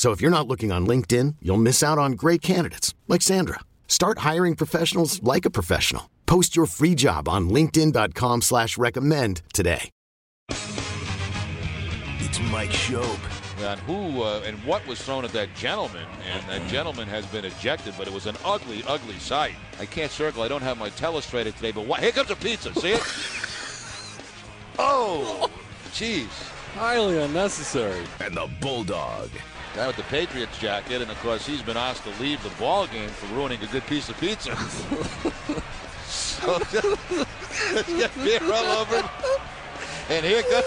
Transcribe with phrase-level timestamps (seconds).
[0.00, 3.60] So if you're not looking on LinkedIn, you'll miss out on great candidates like Sandra.
[3.86, 6.08] Start hiring professionals like a professional.
[6.24, 9.90] Post your free job on LinkedIn.com slash recommend today.
[10.48, 13.18] It's Mike Schopp.
[13.58, 17.44] And who uh, and what was thrown at that gentleman, and that gentleman has been
[17.44, 19.52] ejected, but it was an ugly, ugly sight.
[19.78, 20.42] I can't circle.
[20.42, 22.00] I don't have my telestrator today, but what?
[22.00, 22.72] Here comes a pizza.
[22.72, 23.02] See it?
[24.78, 25.50] oh,
[25.92, 26.30] jeez.
[26.74, 28.06] Highly unnecessary.
[28.18, 29.28] And the Bulldog.
[29.74, 32.86] Guy with the Patriots jacket, and of course he's been asked to leave the ball
[32.88, 34.56] game for ruining a good piece of pizza.
[36.06, 36.52] so
[37.74, 39.08] let's get beer all over him.
[40.08, 40.64] And here comes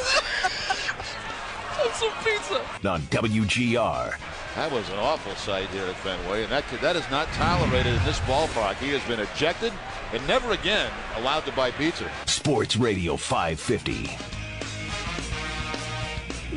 [1.96, 2.62] some pizza.
[2.88, 4.18] On WGR.
[4.56, 8.04] That was an awful sight here at Fenway, and that that is not tolerated in
[8.06, 8.76] this ballpark.
[8.76, 9.74] He has been ejected
[10.14, 12.10] and never again allowed to buy pizza.
[12.26, 14.33] Sports Radio 550.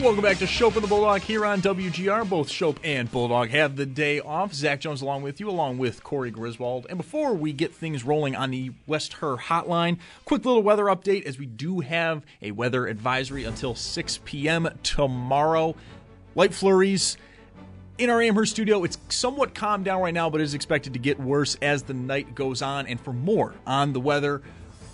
[0.00, 2.28] Welcome back to Schopp and the Bulldog here on WGR.
[2.28, 4.52] Both Schopp and Bulldog have the day off.
[4.52, 6.86] Zach Jones along with you, along with Corey Griswold.
[6.90, 11.24] And before we get things rolling on the West Herr hotline, quick little weather update
[11.24, 14.68] as we do have a weather advisory until 6 p.m.
[14.82, 15.74] tomorrow.
[16.34, 17.16] Light flurries
[17.96, 18.84] in our Amherst studio.
[18.84, 22.34] It's somewhat calmed down right now, but is expected to get worse as the night
[22.34, 22.86] goes on.
[22.86, 24.42] And for more on the weather,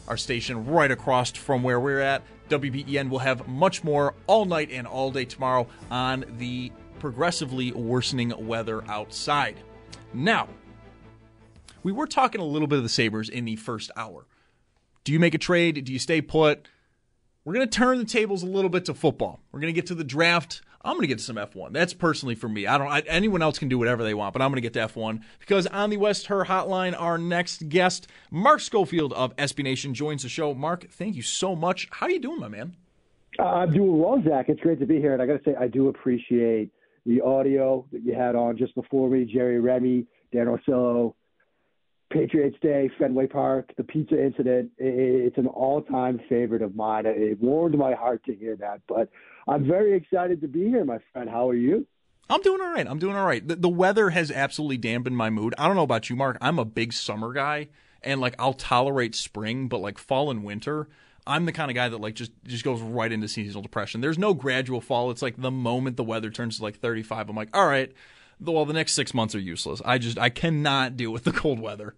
[0.07, 4.71] our station right across from where we're at, WBEN will have much more all night
[4.71, 9.57] and all day tomorrow on the progressively worsening weather outside.
[10.13, 10.49] Now,
[11.83, 14.27] we were talking a little bit of the Sabres in the first hour.
[15.05, 15.83] Do you make a trade?
[15.85, 16.69] Do you stay put?
[17.45, 19.41] We're going to turn the tables a little bit to football.
[19.51, 20.61] We're going to get to the draft.
[20.85, 21.73] I'm going to get some F1.
[21.73, 22.67] That's personally for me.
[22.67, 22.89] I don't.
[22.89, 25.23] I, anyone else can do whatever they want, but I'm going to get to F1
[25.39, 30.23] because on the West Herr Hotline, our next guest, Mark Schofield of SB Nation, joins
[30.23, 30.55] the show.
[30.55, 31.89] Mark, thank you so much.
[31.93, 32.77] How are you doing, my man?
[33.39, 34.49] Uh, I'm doing well, Zach.
[34.49, 36.71] It's great to be here, and I got to say, I do appreciate
[37.07, 39.25] the audio that you had on just before me.
[39.25, 41.15] Jerry Remy, Don Orsillo,
[42.13, 44.71] Patriots Day, Fenway Park, the pizza incident.
[44.79, 47.05] It's an all-time favorite of mine.
[47.07, 48.83] It warmed my heart to hear that.
[48.87, 49.09] But
[49.49, 51.29] I'm very excited to be here, my friend.
[51.29, 51.87] How are you?
[52.29, 52.87] I'm doing all right.
[52.87, 53.47] I'm doing all right.
[53.47, 55.55] The, the weather has absolutely dampened my mood.
[55.59, 56.39] I don't know about you, Mark.
[56.41, 57.69] I'm a big summer guy,
[58.03, 60.89] and like I'll tolerate spring, but like fall and winter.
[61.27, 64.01] I'm the kind of guy that like just just goes right into seasonal depression.
[64.01, 65.11] There's no gradual fall.
[65.11, 67.93] It's like the moment the weather turns to like 35, I'm like, all right,
[68.41, 69.81] well, the next six months are useless.
[69.85, 71.95] I just I cannot deal with the cold weather.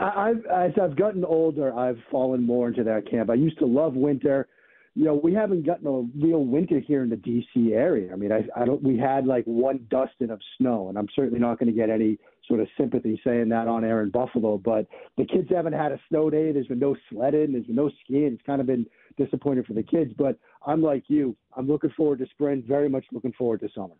[0.00, 3.30] I've as I've gotten older, I've fallen more into that camp.
[3.30, 4.48] I used to love winter.
[4.94, 7.72] You know, we haven't gotten a real winter here in the D.C.
[7.72, 8.12] area.
[8.12, 8.82] I mean, I, I don't.
[8.82, 12.18] We had like one dusting of snow, and I'm certainly not going to get any
[12.46, 14.58] sort of sympathy saying that on air in Buffalo.
[14.58, 14.86] But
[15.16, 16.52] the kids haven't had a snow day.
[16.52, 17.52] There's been no sledding.
[17.52, 18.34] There's been no skiing.
[18.34, 18.86] It's kind of been
[19.16, 20.12] disappointing for the kids.
[20.16, 21.36] But I'm like you.
[21.56, 22.62] I'm looking forward to spring.
[22.66, 23.94] Very much looking forward to summer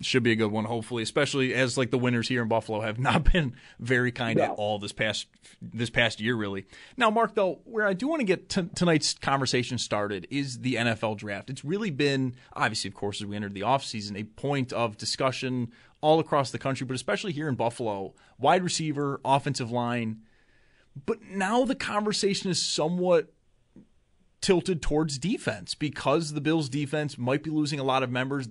[0.00, 1.02] should be a good one, hopefully.
[1.02, 4.44] Especially as like the winners here in Buffalo have not been very kind no.
[4.44, 5.26] at all this past
[5.60, 6.66] this past year, really.
[6.96, 10.74] Now, Mark, though, where I do want to get t- tonight's conversation started is the
[10.74, 11.50] NFL draft.
[11.50, 15.72] It's really been, obviously, of course, as we entered the offseason, a point of discussion
[16.00, 18.14] all across the country, but especially here in Buffalo.
[18.38, 20.20] Wide receiver, offensive line.
[21.06, 23.32] But now the conversation is somewhat
[24.40, 28.48] tilted towards defense because the Bills' defense might be losing a lot of members.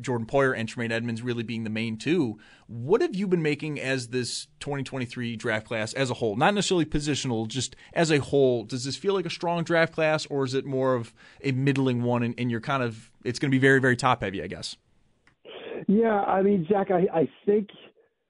[0.00, 2.38] Jordan Poyer and Tremaine Edmunds really being the main two.
[2.66, 6.36] What have you been making as this 2023 draft class as a whole?
[6.36, 8.64] Not necessarily positional, just as a whole.
[8.64, 12.02] Does this feel like a strong draft class, or is it more of a middling
[12.02, 12.22] one?
[12.22, 14.76] And, and you're kind of it's going to be very very top heavy, I guess.
[15.88, 17.68] Yeah, I mean, Zach, I, I think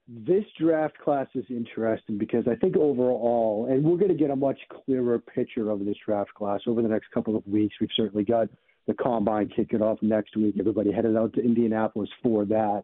[0.07, 4.35] this draft class is interesting because I think overall, and we're going to get a
[4.35, 7.75] much clearer picture of this draft class over the next couple of weeks.
[7.81, 8.47] We've certainly got
[8.87, 10.55] the combine kicking off next week.
[10.59, 12.83] Everybody headed out to Indianapolis for that.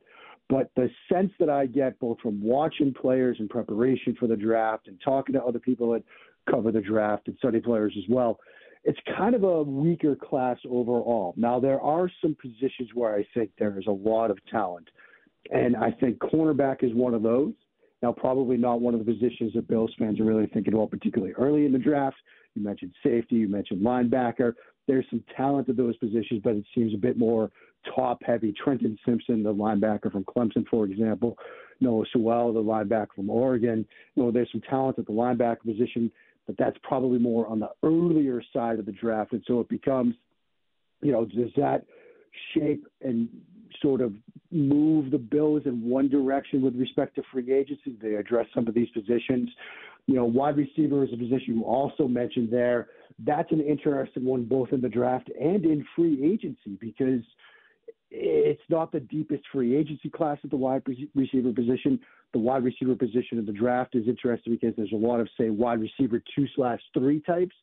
[0.50, 4.88] But the sense that I get both from watching players in preparation for the draft
[4.88, 6.04] and talking to other people that
[6.50, 8.40] cover the draft and study players as well,
[8.84, 11.34] it's kind of a weaker class overall.
[11.38, 14.90] Now, there are some positions where I think there is a lot of talent,
[15.52, 17.54] and I think cornerback is one of those.
[18.02, 21.34] Now, probably not one of the positions that Bills fans are really thinking about, particularly
[21.36, 22.18] early in the draft.
[22.56, 24.54] You mentioned safety, you mentioned linebacker.
[24.88, 27.52] There's some talent at those positions, but it seems a bit more
[27.96, 28.54] top heavy.
[28.54, 31.38] Trenton Simpson, the linebacker from Clemson, for example.
[31.80, 33.86] Noah Sewell, the linebacker from Oregon.
[34.16, 36.12] You know, there's some talent at the linebacker position,
[36.48, 39.34] but that's probably more on the earlier side of the draft.
[39.34, 40.16] And so it becomes,
[41.02, 41.86] you know, does that
[42.54, 43.30] shape and
[43.82, 44.14] sort of
[44.52, 47.98] move the Bills in one direction with respect to free agency.
[48.02, 49.50] They address some of these positions.
[50.08, 52.88] You know, wide receiver is a position you also mentioned there.
[53.20, 57.22] That's an interesting one both in the draft and in free agency because
[58.10, 60.84] it's not the deepest free agency class at the wide
[61.16, 62.00] receiver position.
[62.34, 65.50] The wide receiver position in the draft is interesting because there's a lot of, say,
[65.50, 67.56] wide receiver two slash three types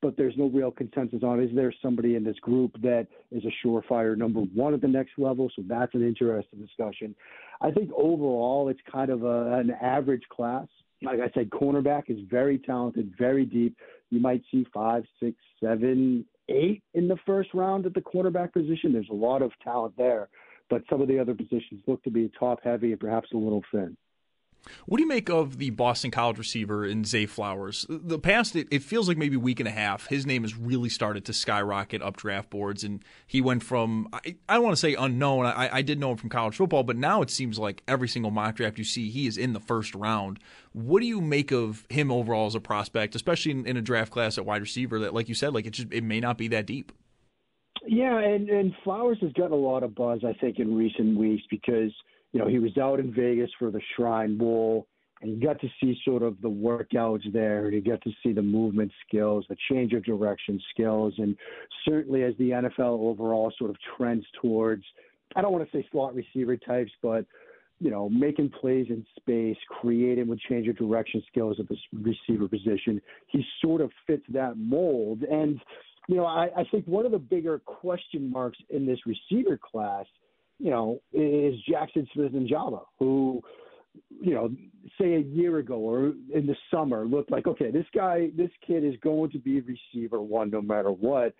[0.00, 3.66] but there's no real consensus on is there somebody in this group that is a
[3.66, 5.50] surefire number one at the next level?
[5.56, 7.14] So that's an interesting discussion.
[7.60, 10.66] I think overall it's kind of a, an average class.
[11.02, 13.76] Like I said, cornerback is very talented, very deep.
[14.10, 18.92] You might see five, six, seven, eight in the first round at the cornerback position.
[18.92, 20.28] There's a lot of talent there,
[20.70, 23.62] but some of the other positions look to be top heavy and perhaps a little
[23.70, 23.96] thin.
[24.86, 27.86] What do you make of the Boston College receiver in Zay Flowers?
[27.88, 30.06] The past, it, it, feels like maybe week and a half.
[30.06, 34.36] His name has really started to skyrocket up draft boards, and he went from I,
[34.48, 35.46] I don't want to say unknown.
[35.46, 38.30] I, I did know him from college football, but now it seems like every single
[38.30, 40.38] mock draft you see, he is in the first round.
[40.72, 44.12] What do you make of him overall as a prospect, especially in, in a draft
[44.12, 46.48] class at wide receiver that, like you said, like it just it may not be
[46.48, 46.92] that deep.
[47.86, 51.44] Yeah, and and Flowers has gotten a lot of buzz, I think, in recent weeks
[51.50, 51.92] because–
[52.32, 54.86] you know, he was out in Vegas for the Shrine Bowl,
[55.22, 58.32] and you got to see sort of the workouts there, and you got to see
[58.32, 61.36] the movement skills, the change of direction skills, and
[61.84, 64.84] certainly as the NFL overall sort of trends towards,
[65.36, 67.24] I don't want to say slot receiver types, but
[67.80, 72.48] you know, making plays in space, creating with change of direction skills at the receiver
[72.48, 73.00] position.
[73.28, 75.22] He sort of fits that mold.
[75.22, 75.60] And,
[76.08, 80.06] you know, I, I think one of the bigger question marks in this receiver class–
[80.58, 83.40] you know, is Jackson Smith-Njigba, who,
[84.20, 84.50] you know,
[85.00, 88.84] say a year ago or in the summer looked like, okay, this guy, this kid
[88.84, 91.34] is going to be receiver one no matter what.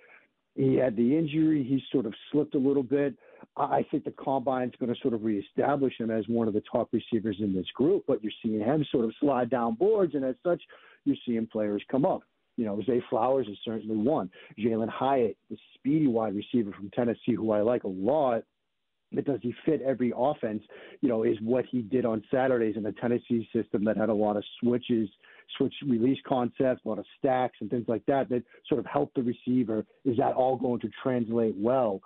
[0.54, 1.62] He had the injury.
[1.62, 3.14] He sort of slipped a little bit.
[3.56, 6.88] I think the combine's going to sort of reestablish him as one of the top
[6.92, 10.34] receivers in this group, but you're seeing him sort of slide down boards, and as
[10.44, 10.62] such,
[11.04, 12.22] you're seeing players come up.
[12.56, 14.30] You know, Zay Flowers is certainly one.
[14.58, 18.42] Jalin Hyatt, the speedy wide receiver from Tennessee, who I like a lot,
[19.24, 20.62] does he fit every offense?
[21.00, 24.14] You know, is what he did on Saturdays in the Tennessee system that had a
[24.14, 25.08] lot of switches,
[25.56, 29.14] switch release concepts, a lot of stacks and things like that that sort of helped
[29.14, 29.84] the receiver.
[30.04, 32.00] Is that all going to translate well?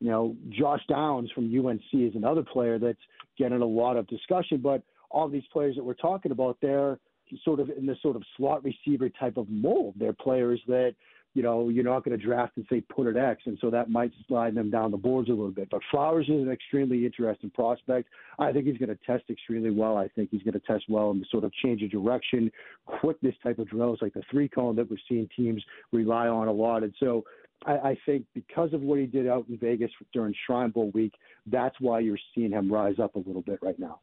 [0.00, 2.98] You know, Josh Downs from UNC is another player that's
[3.36, 6.98] getting a lot of discussion, but all these players that we're talking about, they're
[7.44, 9.94] sort of in this sort of slot receiver type of mold.
[9.98, 10.94] They're players that
[11.34, 13.90] you know, you're not going to draft and say put at X, and so that
[13.90, 15.68] might slide them down the boards a little bit.
[15.70, 18.08] But Flowers is an extremely interesting prospect.
[18.38, 19.96] I think he's going to test extremely well.
[19.96, 22.50] I think he's going to test well in the sort of change of direction,
[22.86, 25.62] quickness type of drills like the three cone that we're seeing teams
[25.92, 26.82] rely on a lot.
[26.82, 27.24] And so
[27.66, 31.14] I, I think because of what he did out in Vegas during Shrine Bowl week,
[31.46, 34.00] that's why you're seeing him rise up a little bit right now.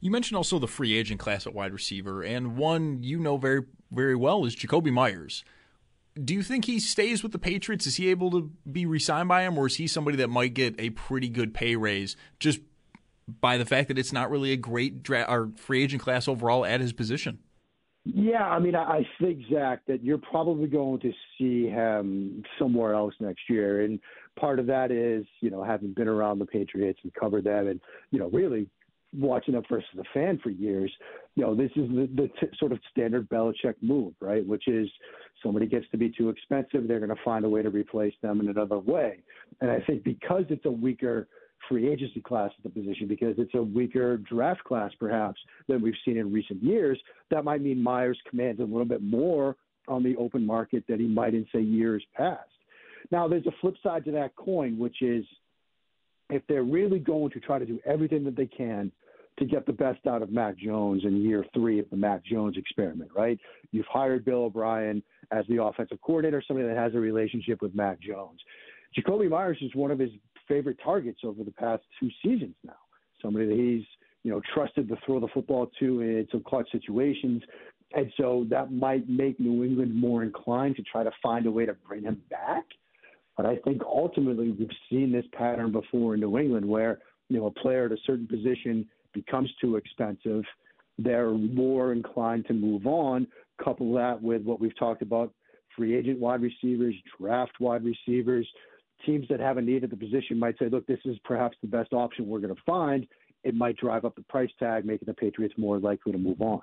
[0.00, 3.62] You mentioned also the free agent class at wide receiver, and one you know very,
[3.90, 5.44] very well is Jakobi Meyers
[6.22, 7.86] do you think he stays with the Patriots?
[7.86, 10.74] Is he able to be re-signed by him, or is he somebody that might get
[10.78, 12.60] a pretty good pay raise just
[13.40, 16.64] by the fact that it's not really a great dra- or free agent class overall
[16.64, 17.38] at his position?
[18.04, 23.14] Yeah, I mean, I think Zach that you're probably going to see him somewhere else
[23.20, 24.00] next year, and
[24.38, 27.80] part of that is you know having been around the Patriots and covered them, and
[28.10, 28.68] you know really
[29.16, 30.90] watching them versus a fan for years,
[31.34, 34.46] you know, this is the, the t- sort of standard Belichick move, right?
[34.46, 34.88] Which is
[35.42, 38.40] somebody gets to be too expensive, they're going to find a way to replace them
[38.40, 39.22] in another way.
[39.60, 41.28] And I think because it's a weaker
[41.68, 45.94] free agency class at the position, because it's a weaker draft class perhaps than we've
[46.04, 46.98] seen in recent years,
[47.30, 49.56] that might mean Meyers commands a little bit more
[49.88, 52.48] on the open market than he might in, say, years past.
[53.10, 55.24] Now, there's a flip side to that coin, which is
[56.30, 58.90] if they're really going to try to do everything that they can
[59.38, 62.56] to get the best out of Mac Jones in year three of the Mac Jones
[62.56, 63.38] experiment, right?
[63.72, 68.00] You've hired Bill O'Brien as the offensive coordinator, somebody that has a relationship with Mac
[68.00, 68.40] Jones.
[68.96, 70.10] Jakobi Meyers is one of his
[70.48, 72.72] favorite targets over the past two seasons now.
[73.22, 73.86] somebody that he's
[74.24, 77.42] you know trusted to throw the football to in some clutch situations.
[77.92, 81.66] And so that might make New England more inclined to try to find a way
[81.66, 82.64] to bring him back.
[83.40, 86.98] But I think ultimately we've seen this pattern before in New England where,
[87.30, 90.44] you know, a player at a certain position becomes too expensive.
[90.98, 93.26] They're more inclined to move on.
[93.64, 95.32] Couple that with what we've talked about
[95.74, 98.46] free agent wide receivers, draft wide receivers.
[99.06, 101.68] Teams that have a need at the position might say, look, this is perhaps the
[101.68, 103.06] best option we're going to find.
[103.42, 106.60] It might drive up the price tag, making the Patriots more likely to move on.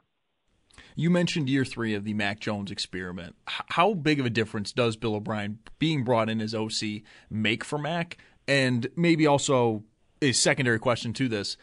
[0.96, 3.36] You mentioned year three of the Mac Jones experiment.
[3.46, 7.77] How big of a difference does Bill O'Brien being brought in as OC make for
[7.77, 8.17] Mac?
[8.48, 9.84] And maybe also
[10.22, 11.57] a secondary question to this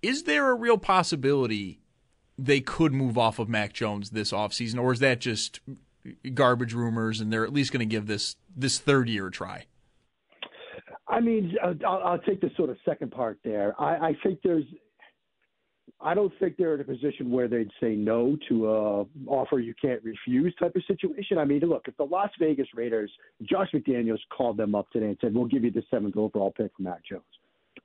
[0.00, 1.80] is there a real possibility
[2.38, 5.60] they could move off of Mac Jones this offseason, or is that just
[6.34, 9.66] garbage rumors and they're at least going to give this this third year a try?
[11.08, 13.74] I mean, I'll, I'll take the sort of second part there.
[13.80, 14.64] I, I think there's
[16.00, 19.74] I don't think they're in a position where they'd say no to a offer you
[19.80, 21.38] can't refuse type of situation.
[21.38, 23.10] I mean, look, if the Las Vegas Raiders,
[23.42, 26.70] Josh McDaniels called them up today and said, "We'll give you the seventh overall pick
[26.76, 27.24] for Mac Jones,"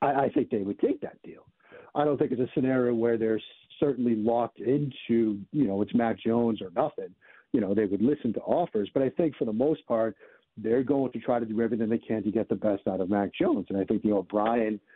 [0.00, 1.44] I, I think they would take that deal.
[1.96, 3.40] I don't think it's a scenario where they're
[3.80, 7.14] certainly locked into, you know, it's Mac Jones or nothing.
[7.52, 10.16] You know, they would listen to offers, but I think for the most part,
[10.56, 13.10] they're going to try to do everything they can to get the best out of
[13.10, 14.92] Mac Jones, and I think the O'Brien– you know,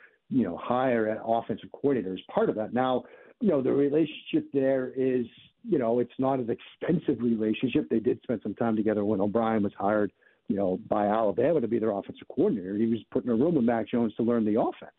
[0.59, 2.73] hire an offensive coordinator as part of that.
[2.73, 3.05] Now,
[3.41, 5.27] you know, the relationship there is,
[5.69, 7.89] you know, it's not an expensive relationship.
[7.89, 10.13] They did spend some time together when O'Brien was hired,
[10.49, 12.77] you know, by Alabama to be their offensive coordinator.
[12.77, 14.93] He was put in a room with Mac Jones to learn the offense.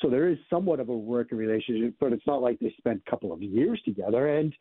[0.00, 3.10] So there is somewhat of a working relationship, but it's not like they spent a
[3.10, 4.36] couple of years together.
[4.36, 4.54] And,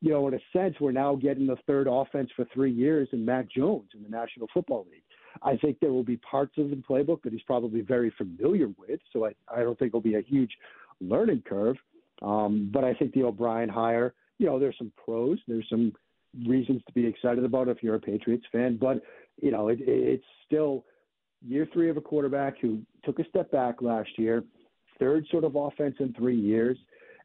[0.00, 3.24] you know, in a sense, we're now getting the third offense for three years in
[3.24, 5.02] Mac Jones in the National Football League.
[5.42, 9.00] I think there will be parts of the playbook that he's probably very familiar with,
[9.12, 10.52] so I, I don't think it'll be a huge
[11.00, 11.76] learning curve.
[12.22, 15.92] Um, but I think the O'Brien hire, you know, there's some pros, there's some
[16.46, 19.02] reasons to be excited about if you're a Patriots fan, but
[19.40, 20.84] you know, it, it's still
[21.46, 24.44] year three of a quarterback who took a step back last year,
[24.98, 26.76] third sort of offense in three years,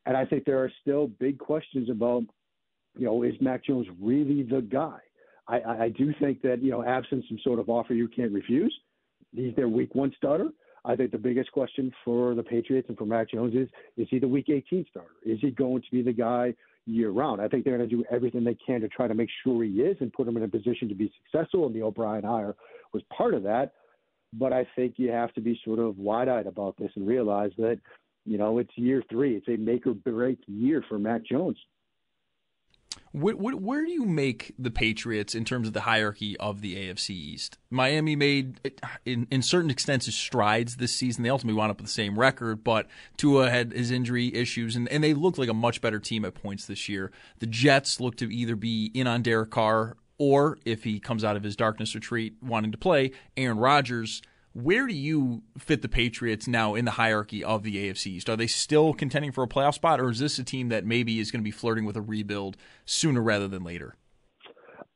[0.06, 2.24] and I think there are still big questions about,
[2.98, 5.00] you know, is Mac Jones really the guy?
[5.48, 8.76] I, I do think that, you know, absent some sort of offer you can't refuse,
[9.32, 10.50] he's their week one starter.
[10.84, 14.20] I think the biggest question for the Patriots and for Mac Jones is is he
[14.20, 15.10] the week 18 starter?
[15.26, 16.54] Is he going to be the guy
[16.86, 17.42] year round?
[17.42, 19.82] I think they're going to do everything they can to try to make sure he
[19.82, 21.66] is and put him in a position to be successful.
[21.66, 22.56] And the O'Brien hire
[22.94, 23.74] was part of that.
[24.34, 27.52] But I think you have to be sort of wide eyed about this and realize
[27.58, 27.80] that,
[28.26, 29.36] you know, it's year three.
[29.36, 31.58] It's a make or break year for Mac Jones.
[33.16, 37.12] Where, where, do you make the Patriots in terms of the hierarchy of the AFC
[37.12, 37.58] East?
[37.70, 38.60] Miami made,
[39.06, 41.24] in, in certain extents, strides this season.
[41.24, 44.90] They ultimately wound up with the same record, but Tua had his injury issues, and,
[44.90, 47.10] and they looked like a much better team at points this year.
[47.40, 51.38] The Jets look to either be in on Derek Carr or, if he comes out
[51.38, 54.22] of his darkness retreat wanting to play, Aaron Rodgers–
[54.56, 58.30] where do you fit the Patriots now in the hierarchy of the AFC East?
[58.30, 61.20] Are they still contending for a playoff spot, or is this a team that maybe
[61.20, 63.96] is going to be flirting with a rebuild sooner rather than later?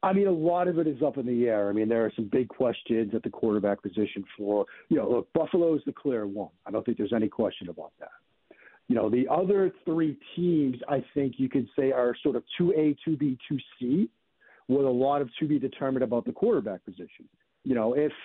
[0.02, 1.68] I mean, a lot of it is up in the air.
[1.68, 5.34] I mean, there are some big questions at the quarterback position for, you know, look,
[5.34, 6.52] Buffalo is the clear one.
[6.66, 8.12] I don't think there's any question about that.
[8.88, 12.96] You know, the other three teams, I think you could say are sort of 2A,
[13.06, 14.08] 2B, 2C,
[14.70, 17.28] with a lot of to be determined about the quarterback position.
[17.66, 18.14] You know, if–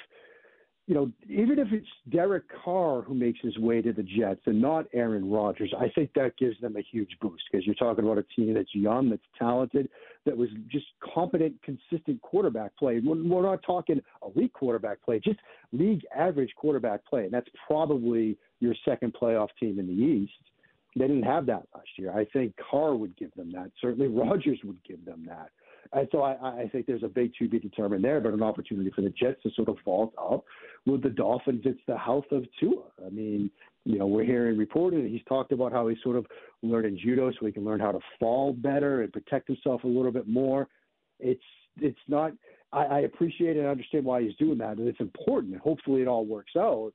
[0.87, 4.61] you know, even if it's Derek Carr who makes his way to the Jets and
[4.61, 8.19] not Aaron Rodgers, I think that gives them a huge boost because you're talking about
[8.19, 9.89] a team that's young, that's talented,
[10.27, 13.01] that was just competent, consistent quarterback play.
[13.03, 15.41] We're not talking elite quarterback play, just
[15.73, 17.25] league average quarterback play.
[17.25, 20.33] And that's probably your second playoff team in the East.
[20.97, 22.13] They didn't have that last year.
[22.17, 23.71] I think Carr would give them that.
[23.81, 25.49] Certainly Rodgers would give them that.
[25.93, 28.91] And so I, I think there's a big to be determined there, but an opportunity
[28.95, 30.45] for the Jets to sort of vault up.
[30.87, 32.83] With the Dolphins, it's the health of Tua.
[33.07, 33.51] I mean,
[33.85, 36.27] you know, we're hearing reported he's talked about how he's sort of
[36.63, 40.13] learning judo so he can learn how to fall better and protect himself a little
[40.13, 40.69] bit more.
[41.21, 41.43] It's
[41.81, 42.33] it's not.
[42.73, 45.53] I, I appreciate and understand why he's doing that, and it's important.
[45.53, 46.93] And hopefully, it all works out.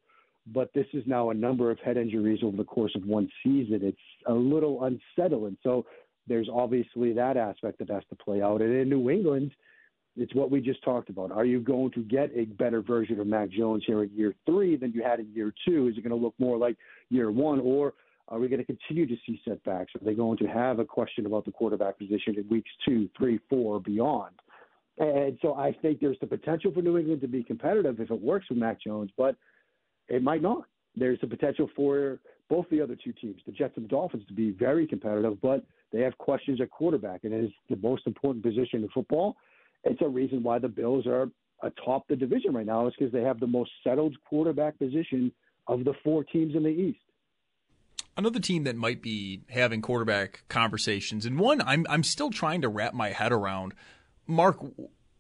[0.52, 3.82] But this is now a number of head injuries over the course of one season.
[3.84, 5.58] It's a little unsettling.
[5.62, 5.86] So
[6.30, 8.62] there's obviously that aspect that has to play out.
[8.62, 9.52] And in New England,
[10.16, 11.32] it's what we just talked about.
[11.32, 14.78] Are you going to get a better version of Mac Jones here in year three
[14.78, 15.88] than you had in year two?
[15.88, 16.78] Is it going to look more like
[17.10, 17.94] year one, or
[18.28, 19.92] are we going to continue to see setbacks?
[19.96, 23.40] Are they going to have a question about the quarterback position in weeks two, three,
[23.50, 24.36] four, beyond?
[24.98, 28.22] And so I think there's the potential for New England to be competitive if it
[28.22, 29.36] works with Mac Jones, but
[30.10, 30.66] it might not.
[30.96, 32.20] There's the potential for
[32.50, 35.64] both the other two teams, the Jets and the Dolphins, to be very competitive, but
[35.92, 39.38] they have questions at quarterback, and it is the most important position in football.
[39.84, 41.30] It's a reason why the Bills are
[41.64, 45.32] atop the division right now is because they have the most settled quarterback position
[45.68, 47.00] of the four teams in the East.
[48.18, 52.70] Another team that might be having quarterback conversations, and one I'm I'm still trying to
[52.70, 53.74] wrap my head around.
[54.28, 54.58] Mark,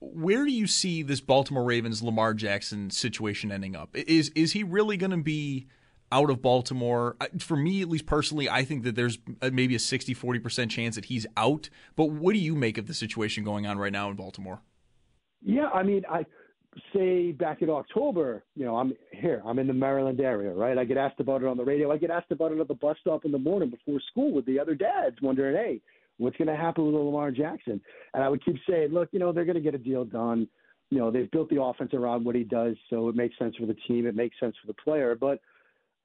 [0.01, 3.95] where do you see this Baltimore Ravens Lamar Jackson situation ending up?
[3.95, 5.67] Is is he really going to be
[6.11, 7.17] out of Baltimore?
[7.39, 10.95] For me, at least personally, I think that there's uh, maybe a 60 40% chance
[10.95, 11.69] that he's out.
[11.95, 14.61] But what do you make of the situation going on right now in Baltimore?
[15.41, 16.25] Yeah, I mean, I
[16.93, 20.77] say back in October, you know, I'm here, I'm in the Maryland area, right?
[20.77, 21.91] I get asked about it on the radio.
[21.91, 24.45] I get asked about it at the bus stop in the morning before school with
[24.45, 25.81] the other dads, wondering, hey,
[26.17, 27.81] what's going to happen with Lamar Jackson?
[28.13, 30.47] And I would keep saying, look, you know, they're going to get a deal done.
[30.89, 33.65] You know, they've built the offense around what he does, so it makes sense for
[33.65, 34.07] the team.
[34.07, 35.15] It makes sense for the player.
[35.15, 35.39] But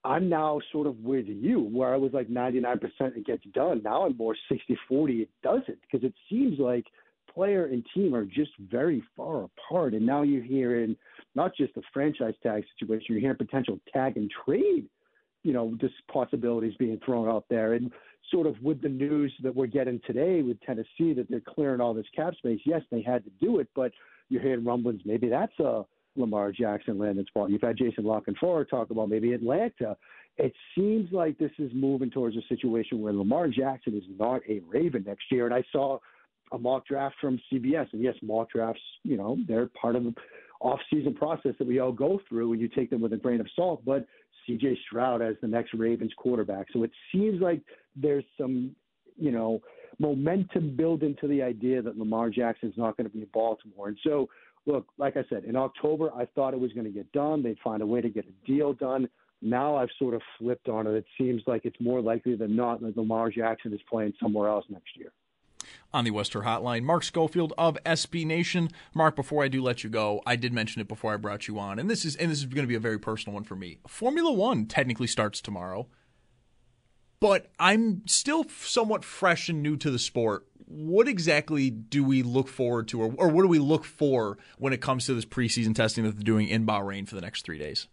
[0.05, 3.83] I'm now sort of with you, where I was like 99% it gets done.
[3.83, 6.85] Now I'm more 60 40 it doesn't, because it seems like–
[7.35, 9.93] player and team are just very far apart.
[9.93, 10.97] And now you're hearing
[11.35, 14.87] not just the franchise tag situation, you're hearing potential tag and trade,
[15.43, 17.75] you know, just possibilities being thrown out there.
[17.75, 17.91] And
[18.31, 21.93] sort of with the news that we're getting today with Tennessee that they're clearing all
[21.93, 23.93] this cap space, yes, they had to do it, but
[24.31, 25.85] you're hearing rumblings maybe that's a
[26.17, 27.51] Lamar Jackson landing spot.
[27.51, 29.97] You've had Jason La Canfora talk about maybe Atlanta.
[30.37, 34.61] It seems like this is moving towards a situation where Lamar Jackson is not a
[34.67, 35.47] Raven next year.
[35.47, 35.99] And I saw
[36.53, 37.87] a mock draft from CBS.
[37.93, 40.15] And yes, mock drafts, you know, they're part of the
[40.61, 43.47] off-season process that we all go through, and you take them with a grain of
[43.55, 43.85] salt.
[43.85, 44.07] But
[44.47, 44.79] C.J.
[44.87, 47.61] Stroud as the next Ravens quarterback, so it seems like
[47.97, 48.75] there's some,
[49.17, 49.61] you know,
[49.99, 53.89] momentum built into the idea that Lamar Jackson is not going to be in Baltimore.
[53.89, 54.29] And so,
[54.67, 57.43] look, like I said, in October, I thought it was going to get done.
[57.43, 59.09] They'd find a way to get a deal done.
[59.43, 60.95] Now I've sort of flipped on it.
[60.95, 64.65] It seems like it's more likely than not that Lamar Jackson is playing somewhere else
[64.71, 65.13] next year
[65.93, 66.83] on the West Herr Hotline.
[66.83, 68.71] Mark Schofield of SB Nation.
[68.95, 71.59] Mark, before I do let you go, I did mention it before I brought you
[71.59, 73.57] on, and this is and this is going to be a very personal one for
[73.57, 73.79] me.
[73.87, 75.89] Formula One technically starts tomorrow,
[77.25, 80.47] but I'm still somewhat fresh and new to the sport.
[80.67, 84.75] What exactly do we look forward to, or, or what do we look for when
[84.75, 87.57] it comes to this preseason testing that they're doing in Bahrain for the next three
[87.57, 87.89] days?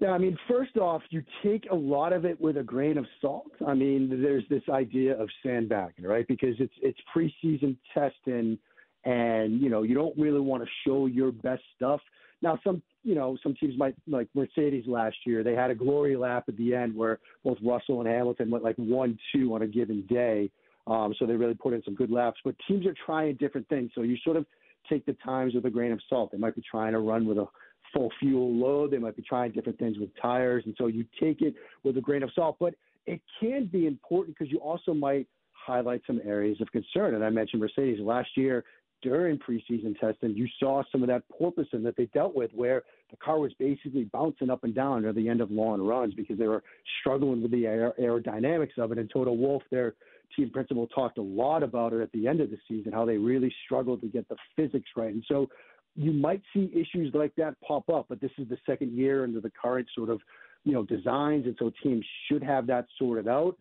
[0.00, 3.06] Yeah, I mean, first off, you take a lot of it with a grain of
[3.20, 3.52] salt.
[3.64, 6.26] I mean, there's this idea of sandbagging, right?
[6.26, 8.58] Because it's it's preseason testing,
[9.04, 12.00] and you know you don't really want to show your best stuff.
[12.42, 15.42] Now, some you know some teams might like Mercedes last year.
[15.42, 18.76] They had a glory lap at the end where both Russell and Hamilton went like
[18.76, 20.50] one two on a given day.
[20.86, 22.38] Um, so they really put in some good laps.
[22.44, 24.46] But teams are trying different things, so you sort of
[24.88, 26.30] take the times with a grain of salt.
[26.32, 27.46] They might be trying to run with a
[27.92, 28.90] full fuel load.
[28.90, 30.62] They might be trying different things with tires.
[30.66, 32.56] And so you take it with a grain of salt.
[32.60, 32.74] But
[33.06, 37.14] it can be important because you also might highlight some areas of concern.
[37.14, 38.64] And I mentioned Mercedes last year
[39.02, 43.16] during preseason testing, you saw some of that porpoising that they dealt with where the
[43.16, 46.48] car was basically bouncing up and down near the end of long runs because they
[46.48, 46.62] were
[47.00, 48.98] struggling with the aer- aerodynamics of it.
[48.98, 49.94] And Toto Wolff, their
[50.34, 53.16] team principal, talked a lot about it at the end of the season, how they
[53.16, 55.12] really struggled to get the physics right.
[55.12, 55.48] And so
[55.94, 59.40] you might see issues like that pop up, but this is the second year under
[59.40, 60.20] the current sort of,
[60.64, 63.56] you know, designs, and so teams should have that sorted out.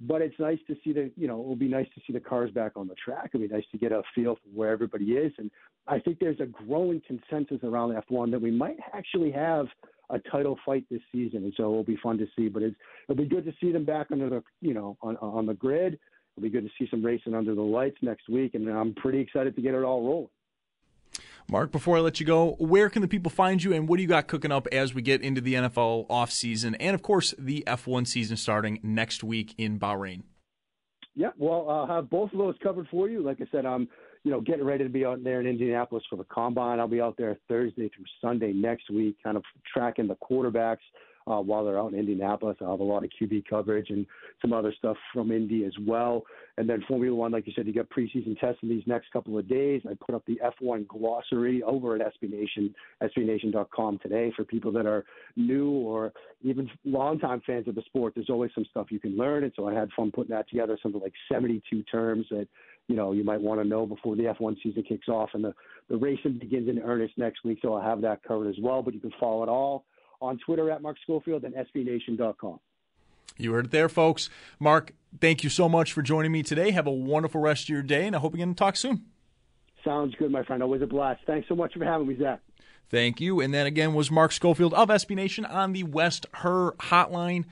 [0.00, 2.20] But it's nice to see the, you know, it will be nice to see the
[2.20, 3.30] cars back on the track.
[3.34, 5.50] It'll be nice to get a feel for where everybody is, and
[5.86, 9.66] I think there's a growing consensus around F1 that we might actually have
[10.08, 12.48] a title fight this season, and so it'll be fun to see.
[12.48, 12.76] But it's,
[13.08, 15.98] it'll be good to see them back under the, you know, on on the grid.
[16.36, 19.20] It'll be good to see some racing under the lights next week, and I'm pretty
[19.20, 20.28] excited to get it all rolling.
[21.50, 24.02] Mark, before I let you go, where can the people find you and what do
[24.02, 27.64] you got cooking up as we get into the NFL offseason and, of course, the
[27.66, 30.22] F1 season starting next week in Bahrain?
[31.16, 33.20] Yeah, well, I'll have both of those covered for you.
[33.20, 33.88] Like I said, I'm
[34.22, 36.78] you know getting ready to be out there in Indianapolis for the combine.
[36.78, 39.42] I'll be out there Thursday through Sunday next week, kind of
[39.74, 40.78] tracking the quarterbacks
[41.26, 42.56] uh, while they're out in Indianapolis.
[42.60, 44.06] I'll have a lot of QB coverage and
[44.40, 46.24] some other stuff from Indy as well.
[46.56, 49.48] And then Formula One, like you said, you got preseason testing these next couple of
[49.48, 49.82] days.
[49.88, 54.86] I put up the F1 glossary over at SB Nation, SBNation.com today for people that
[54.86, 55.04] are
[55.36, 58.14] new or even longtime fans of the sport.
[58.14, 59.44] There's always some stuff you can learn.
[59.44, 62.48] And so I had fun putting that together, something like 72 terms that
[62.88, 65.54] you know you might want to know before the F1 season kicks off and the
[65.88, 67.58] the racing begins in earnest next week.
[67.62, 68.82] So I'll have that covered as well.
[68.82, 69.84] But you can follow it all
[70.20, 72.60] on Twitter at Mark Schofield and SBNation.com.
[73.36, 74.28] You heard it there, folks.
[74.58, 76.72] Mark, thank you so much for joining me today.
[76.72, 79.06] Have a wonderful rest of your day, and I hope we can talk soon.
[79.84, 80.62] Sounds good, my friend.
[80.62, 81.22] Always a blast.
[81.26, 82.40] Thanks so much for having me, Zach.
[82.90, 83.40] Thank you.
[83.40, 87.44] And that again was Mark Schofield of SB Nation on the West Herr Hotline.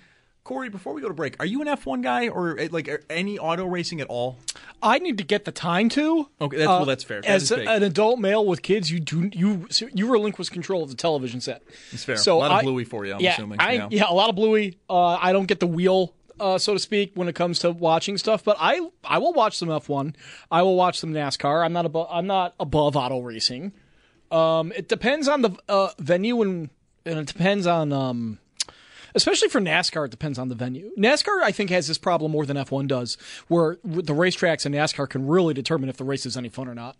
[0.48, 2.96] Corey, before we go to break, are you an F1 guy or uh, like uh,
[3.10, 4.38] any auto racing at all?
[4.82, 6.26] I need to get the time to.
[6.40, 7.20] Okay, that's, well, that's fair.
[7.20, 10.88] That as a- an adult male with kids, you do you you relinquish control of
[10.88, 11.62] the television set.
[11.92, 12.16] It's fair.
[12.16, 13.60] So a lot of I- bluey for you, I'm yeah, assuming.
[13.60, 13.88] I, yeah.
[13.90, 14.78] yeah, a lot of bluey.
[14.88, 18.16] Uh, I don't get the wheel, uh, so to speak, when it comes to watching
[18.16, 18.42] stuff.
[18.42, 20.14] But I I will watch some F1.
[20.50, 21.62] I will watch some NASCAR.
[21.62, 23.74] I'm not above I'm not above auto racing.
[24.30, 26.70] Um, it depends on the uh, venue and
[27.04, 28.38] and it depends on um,
[29.14, 30.90] especially for NASCAR, it depends on the venue.
[30.98, 33.16] NASCAR, I think, has this problem more than F1 does,
[33.48, 36.74] where the racetracks in NASCAR can really determine if the race is any fun or
[36.74, 36.96] not.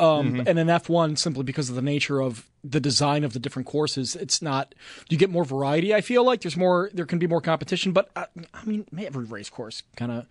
[0.00, 3.66] Um, And in F1, simply because of the nature of the design of the different
[3.66, 4.74] courses, it's not.
[5.08, 5.94] You get more variety.
[5.94, 6.90] I feel like there's more.
[6.92, 10.26] There can be more competition, but I, I mean, every race course kind of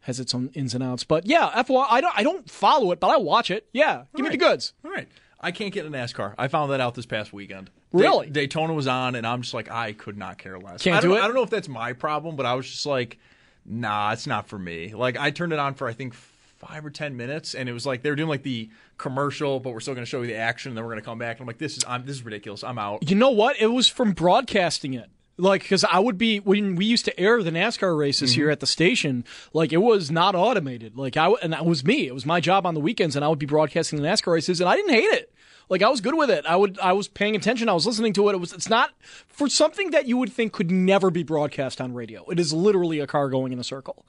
[0.00, 1.04] has its own ins and outs.
[1.04, 1.86] But yeah, F1.
[1.88, 2.18] I don't.
[2.18, 3.66] I don't follow it, but I watch it.
[3.72, 4.74] Yeah, give me the goods.
[4.84, 5.08] All right.
[5.40, 6.34] I can't get in NASCAR.
[6.36, 7.70] I found that out this past weekend.
[7.92, 8.26] Really?
[8.26, 10.82] Day- Daytona was on, and I'm just like, I could not care less.
[10.82, 11.20] Can't I don't, do it?
[11.20, 13.18] I don't know if that's my problem, but I was just like,
[13.64, 14.94] nah, it's not for me.
[14.94, 17.86] Like, I turned it on for, I think, five or ten minutes, and it was
[17.86, 20.36] like they were doing like the commercial, but we're still going to show you the
[20.36, 21.36] action, and then we're going to come back.
[21.36, 22.62] And I'm like, this is I'm, this is ridiculous.
[22.62, 23.08] I'm out.
[23.08, 23.58] You know what?
[23.58, 25.08] It was from broadcasting it.
[25.40, 28.40] Like, because I would be when we used to air the NASCAR races Mm-hmm.
[28.40, 29.24] here at the station.
[29.52, 30.96] Like, it was not automated.
[30.96, 32.06] Like, I and that was me.
[32.06, 34.60] It was my job on the weekends, and I would be broadcasting the NASCAR races,
[34.60, 35.32] and I didn't hate it.
[35.70, 36.44] Like, I was good with it.
[36.46, 36.78] I would.
[36.80, 37.68] I was paying attention.
[37.68, 38.34] I was listening to it.
[38.34, 38.52] It was.
[38.52, 38.90] It's not
[39.28, 42.28] for something that you would think could never be broadcast on radio.
[42.28, 44.04] It is literally a car going in a circle.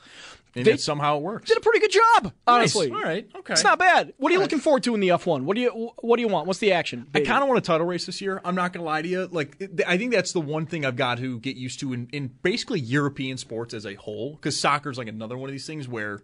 [0.53, 1.47] And They- it somehow it works.
[1.47, 2.91] Did a pretty good job, honestly.
[2.91, 3.25] All right.
[3.37, 3.53] Okay.
[3.53, 4.13] It's not bad.
[4.17, 5.43] What are you looking forward to in the F1?
[5.43, 6.45] What do you What do you want?
[6.47, 7.07] What's the action?
[7.15, 8.41] I kind of want a title race this year.
[8.43, 9.29] I'm not going to lie to you.
[9.31, 12.31] Like, I think that's the one thing I've got to get used to in, in
[12.43, 14.31] basically European sports as a whole.
[14.33, 16.21] Because soccer's like another one of these things where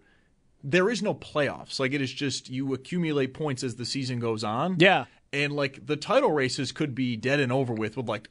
[0.63, 1.79] there is no playoffs.
[1.79, 4.75] Like, it is just you accumulate points as the season goes on.
[4.79, 5.05] Yeah.
[5.33, 8.29] And like the title races could be dead and over with with like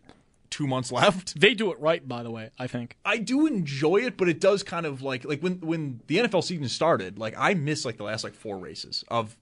[0.50, 1.38] two months left.
[1.38, 2.50] They do it right, by the way.
[2.58, 2.96] I think.
[3.04, 6.44] I do enjoy it, but it does kind of like like when when the NFL
[6.44, 9.36] season started, like I missed like the last like four races of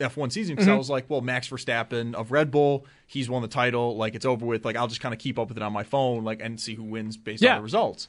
[0.00, 0.78] F1 season because I mm-hmm.
[0.78, 4.44] was like, well, Max Verstappen of Red Bull, he's won the title, like it's over
[4.44, 4.64] with.
[4.64, 6.74] Like I'll just kind of keep up with it on my phone, like and see
[6.74, 7.52] who wins based Yeah.
[7.52, 8.08] on the results.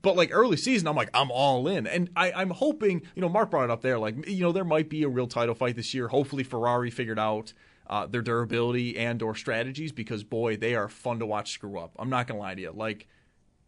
[0.00, 3.02] But like early season, I'm like I'm all in, and I, I'm hoping.
[3.14, 3.98] You know, Mark brought it up there.
[3.98, 6.08] Like you know, there might be a real title fight this year.
[6.08, 7.52] Hopefully, Ferrari figured out
[7.88, 11.92] uh, their durability and or strategies because boy, they are fun to watch screw up.
[11.98, 12.72] I'm not gonna lie to you.
[12.74, 13.06] Like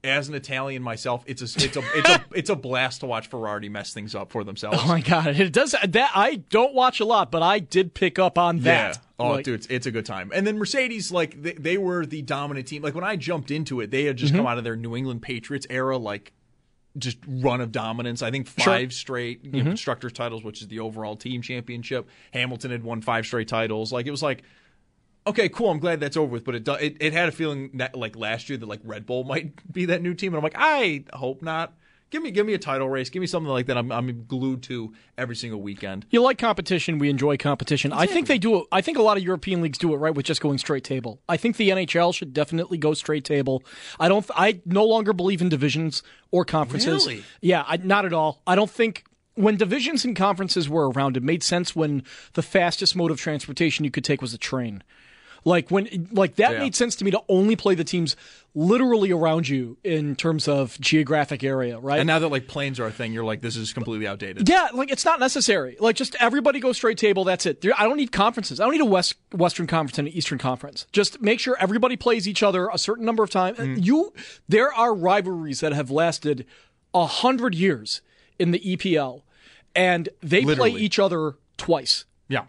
[0.05, 3.29] as an Italian myself, it's a it's a it's a it's a blast to watch
[3.29, 4.79] Ferrari mess things up for themselves.
[4.81, 6.11] Oh my god, it does that.
[6.15, 8.95] I don't watch a lot, but I did pick up on that.
[8.97, 9.01] Yeah.
[9.19, 10.31] Oh, Like, dude, it's, it's a good time.
[10.35, 12.83] And then Mercedes, like they, they were the dominant team.
[12.83, 14.41] Like when I jumped into it, they had just Mm-hmm.
[14.43, 16.33] come out of their New England Patriots era, like
[16.99, 18.23] just run of dominance.
[18.23, 18.55] I think Sure.
[18.55, 18.71] Mm-hmm.
[18.71, 22.09] five straight you know, constructors titles, which is the overall team championship.
[22.33, 23.93] Hamilton had won five straight titles.
[23.93, 24.43] Like it was like.
[25.29, 25.71] Okay, cool.
[25.71, 28.49] I'm glad that's over with, but it, it it had a feeling that like last
[28.49, 31.43] year that like Red Bull might be that new team, and I'm like, I hope
[31.43, 31.75] not.
[32.11, 33.11] Give me give me a title race.
[33.11, 33.77] Give me something like that.
[33.77, 36.07] I'm I'm glued to every single weekend.
[36.11, 36.99] You like competition.
[36.99, 37.93] We enjoy competition.
[37.93, 38.67] I think they do it.
[38.71, 41.21] I think a lot of European leagues do it right with just going straight table.
[41.29, 43.63] I think the NHL should definitely go straight table.
[43.99, 44.25] I don't.
[44.37, 47.07] I no longer believe in divisions or conferences.
[47.07, 47.25] Really?
[47.41, 48.41] Yeah, I, not at all.
[48.47, 52.97] I don't think when divisions and conferences were around, it made sense when the fastest
[52.97, 54.83] mode of transportation you could take was a train.
[55.47, 56.59] Like when, like that Yeah.
[56.59, 58.17] made sense to me to only play the teams
[58.53, 62.01] literally around you in terms of geographic area, right?
[62.01, 64.49] And now that like planes are a thing, you're like, this is completely outdated.
[64.49, 65.77] Yeah, like it's not necessary.
[65.79, 67.23] Like just everybody go straight table.
[67.23, 67.65] That's it.
[67.79, 68.59] I don't need conferences.
[68.59, 70.87] I don't need a West Western Conference and an Eastern Conference.
[70.91, 73.57] Just make sure everybody plays each other a certain number of times.
[73.59, 73.85] Mm.
[73.85, 74.13] You,
[74.49, 76.45] there are rivalries that have lasted
[76.93, 78.01] a hundred years
[78.39, 79.23] in the EPL,
[79.77, 80.73] and they Literally.
[80.73, 82.05] play each other twice.
[82.29, 82.47] Yeah.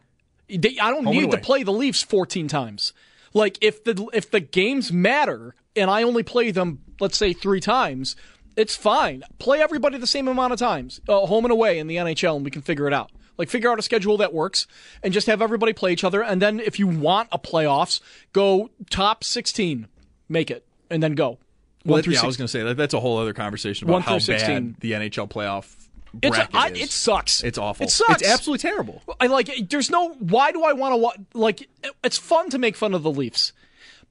[0.49, 2.93] They, I don't Home need to play the Leafs 14 times.
[3.33, 7.59] Like if the if the games matter and I only play them, let's say three
[7.59, 8.15] times,
[8.55, 9.23] it's fine.
[9.39, 12.45] Play everybody the same amount of times, uh, home and away in the NHL, and
[12.45, 13.11] we can figure it out.
[13.37, 14.65] Like figure out a schedule that works,
[15.03, 16.23] and just have everybody play each other.
[16.23, 18.01] And then if you want a playoffs,
[18.33, 19.87] go top 16,
[20.27, 21.37] make it, and then go.
[21.85, 24.01] Well, yeah, I was going to say that that's a whole other conversation about One
[24.01, 24.71] how through 16.
[24.71, 25.86] bad the NHL playoff
[26.21, 27.43] It's I, it sucks.
[27.43, 27.85] It's awful.
[27.85, 28.21] It sucks.
[28.21, 29.01] It's absolutely terrible.
[29.19, 29.69] I like.
[29.69, 30.09] There's no.
[30.13, 30.97] Why do I want to?
[30.97, 31.69] wa- Like,
[32.03, 33.53] it's fun to make fun of the Leafs,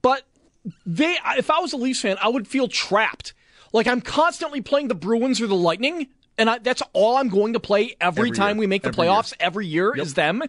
[0.02, 0.22] but
[0.84, 1.16] they.
[1.36, 3.32] If I was a Leafs fan, I would feel trapped.
[3.72, 6.06] Like I'm constantly playing the Bruins or the Lightning,
[6.38, 8.60] and I, that's all I'm going to play every, Every time year.
[8.60, 9.32] we make the Every playoffs.
[9.32, 9.36] year.
[9.40, 10.42] Every year is them.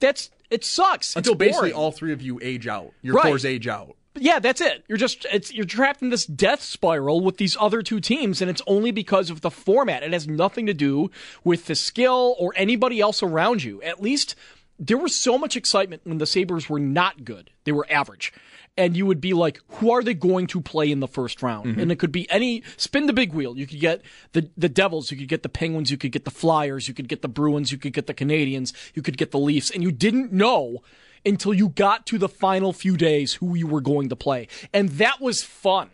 [0.00, 1.16] That's it sucks.
[1.16, 2.92] Until basically all three of you age out.
[3.02, 3.24] Your Right.
[3.24, 3.96] cores age out.
[4.16, 4.84] Yeah, that's it.
[4.88, 8.48] You're just it's you're trapped in this death spiral with these other two teams, and
[8.50, 10.02] it's only because of the format.
[10.04, 11.10] It has nothing to do
[11.42, 13.82] with the skill or anybody else around you.
[13.82, 14.36] At least
[14.78, 17.50] there was so much excitement when the Sabres were not good.
[17.64, 18.32] They were average.
[18.76, 21.66] and you would be like, who are they going to play in the first round?
[21.66, 21.80] Mm-hmm.
[21.80, 23.56] And it could be any spin the big wheel.
[23.56, 26.30] You could get the the Devils, you could get the Penguins, you could get the
[26.30, 29.38] Flyers, you could get the Bruins, you could get the Canadiens, you could get the
[29.38, 30.82] Leafs, and you didn't know
[31.26, 34.48] until you got to the final few days who you were going to play.
[34.72, 35.90] And that was fun.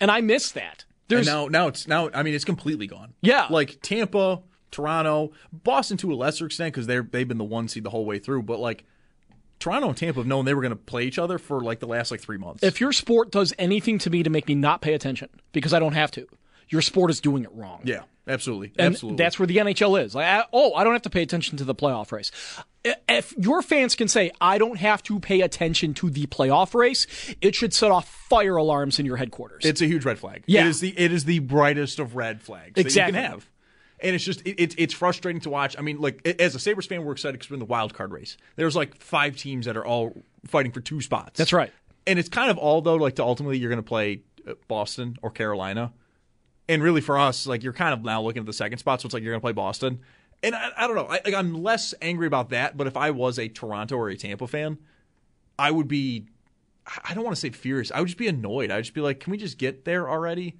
[0.00, 0.84] And I miss that.
[1.08, 2.10] There's and now, now it's now.
[2.14, 3.14] I mean, it's completely gone.
[3.20, 3.46] Yeah.
[3.50, 7.84] like Tampa, Toronto, Boston to a lesser extent because they're they've been the one seed
[7.84, 8.42] the whole way through.
[8.44, 8.84] But like
[9.60, 11.86] Toronto and Tampa have known they were going to play each other for like the
[11.86, 12.62] last like three months.
[12.64, 15.78] if your sport does anything to me to make me not pay attention because I
[15.78, 16.26] don't have to,
[16.68, 17.82] your sport is doing it wrong.
[17.84, 19.22] yeah, absolutely, And absolutely.
[19.22, 20.14] that's where the NHL is.
[20.16, 22.32] Like, I, oh, I don't have to pay attention to the playoff race.
[22.84, 27.06] If your fans can say, I don't have to pay attention to the playoff race,
[27.40, 29.64] it should set off fire alarms in your headquarters.
[29.64, 30.42] it's a huge red flag.
[30.46, 30.62] Yeah.
[30.64, 33.12] it is the it is the brightest of red flags Exactly.
[33.12, 33.48] that you can have.
[34.00, 35.76] And it's just it, it's it's frustrating to watch.
[35.78, 38.10] I mean, like as a Sabres fan, we're excited because we're in the wild card
[38.10, 38.36] race.
[38.56, 41.38] There's like five teams that are all fighting for two spots.
[41.38, 41.72] That's right.
[42.04, 45.16] And it's kind of all though like to ultimately you're going to play uh, Boston
[45.22, 45.92] or Carolina.
[46.68, 49.06] And really for us, like you're kind of now looking at the second spot, so
[49.06, 50.00] it's like you're going to play Boston.
[50.42, 52.76] And I, I don't know, I, like, I'm less angry about that.
[52.76, 54.78] But if I was a Toronto or a Tampa fan,
[55.58, 56.26] I would be.
[57.04, 57.92] I don't want to say furious.
[57.92, 58.72] I would just be annoyed.
[58.72, 60.56] I would just be like, can we just get there already?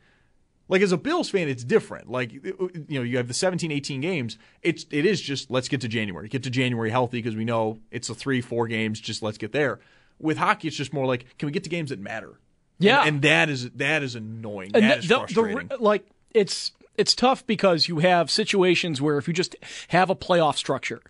[0.69, 2.09] Like as a Bills fan, it's different.
[2.09, 4.39] Like you know, you have the 17, 18 games.
[4.63, 6.29] It's it is just let's get to January.
[6.29, 9.01] Get to January healthy because we know it's a three, four games.
[9.01, 9.81] Just let's get there.
[10.21, 12.39] With hockey, it's just more like can we get to games that matter?
[12.79, 13.01] Yeah.
[13.01, 14.71] and, and that is that is annoying.
[14.75, 15.69] And That the- is the- the- frustrating.
[15.81, 19.57] like it's it's tough because you have situations where if you just
[19.89, 21.01] have a playoff structure,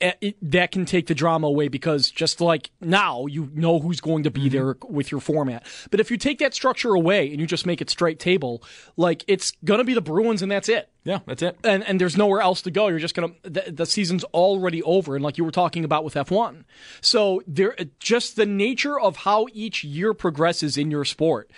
[0.00, 4.00] eh, it, that can take the drama away because just like now you know who's
[4.00, 4.48] going to be Mm-hmm.
[4.50, 5.64] there with your format.
[5.90, 8.62] But if you take that structure away and you just make it straight table,
[8.96, 10.88] like it's gonna be the Bruins and that's it.
[11.04, 11.56] yeah, that's it.
[11.62, 12.88] and and there's nowhere else to go.
[12.88, 16.14] You're just gonna the, the season's already over, and like you were talking about with
[16.14, 16.64] F1.
[17.00, 21.50] So there, just the nature of how each year progresses in your sport,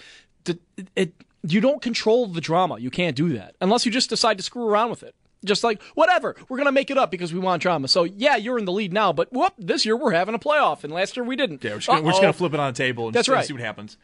[0.47, 0.59] it,
[0.97, 1.13] it
[1.47, 2.79] you don't control the drama.
[2.79, 5.15] You can't do that unless you just decide to screw around with it.
[5.45, 7.87] Just like whatever, we're gonna make it up because we want drama.
[7.89, 10.85] So yeah, you're in the lead now, but whoop, this year we're having a playoff,
[10.85, 11.63] and last year we didn't.
[11.63, 13.45] Yeah, we're just, gonna, we're just gonna flip it on the table and That's right.
[13.45, 13.99] see what happens.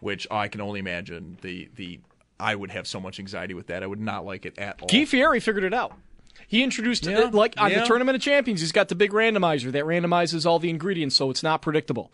[0.00, 2.00] Which I can only imagine the the
[2.40, 3.82] I would have so much anxiety with that.
[3.82, 4.88] I would not like it at all.
[4.88, 5.92] Guy Fieri figured it out.
[6.48, 7.80] He introduced Yeah, it like on yeah.
[7.80, 8.60] the Tournament of Champions.
[8.60, 12.10] He's got the big randomizer that randomizes all the ingredients, so it's not predictable.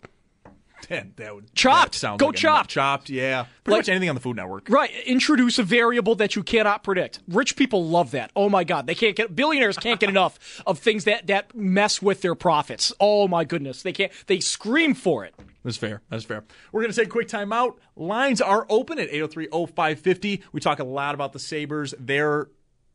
[0.89, 1.93] That, that would Chopped.
[1.93, 2.69] that sounds Go like chopped.
[2.69, 3.09] chopped.
[3.09, 4.67] Yeah, pretty Like- much anything on the Food Network.
[4.69, 4.91] Right.
[5.05, 7.19] Introduce a variable that you cannot predict.
[7.27, 8.31] Rich people love that.
[8.35, 8.87] Oh my God.
[8.87, 12.93] They can't get billionaires can't get enough of things that, that mess with their profits.
[12.99, 13.81] Oh my goodness.
[13.83, 15.35] They can't they scream for it.
[15.63, 16.01] That's fair.
[16.09, 16.45] That's fair.
[16.71, 17.77] We're going to take a quick time out.
[17.97, 20.41] Lines are open at 803-0550.
[20.53, 21.93] We talk a lot about the Sabres.
[21.99, 22.47] Their,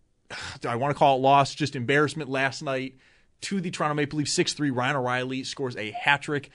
[0.67, 2.95] I want to call it loss, just embarrassment last night
[3.43, 4.75] to the Toronto Maple Leafs 6-3.
[4.75, 6.51] Ryan O'Reilly scores a hat trick.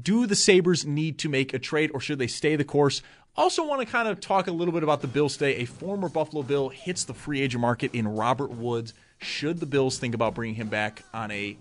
[0.00, 3.02] Do the Sabres need to make a trade or should they stay the course?
[3.36, 5.56] Also, want to kind of talk a little bit about the Bills today.
[5.56, 8.94] A former Buffalo Bill hits the free agent market in Robert Woods.
[9.18, 11.58] Should the Bills think about bringing him back on a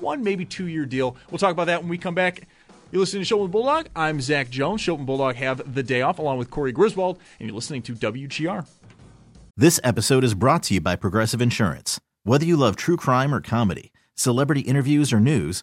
[0.00, 1.16] one, maybe two year deal?
[1.30, 2.48] We'll talk about that when we come back.
[2.90, 3.88] You're listening to Schopp with Bulldog.
[3.94, 4.82] I'm Zach Jones.
[4.82, 7.94] Schopp and Bulldog have the day off along with Corey Griswold, and you're listening to
[7.94, 8.66] WGR.
[9.56, 12.00] This episode is brought to you by Progressive Insurance.
[12.24, 15.62] Whether you love true crime or comedy, celebrity interviews or news,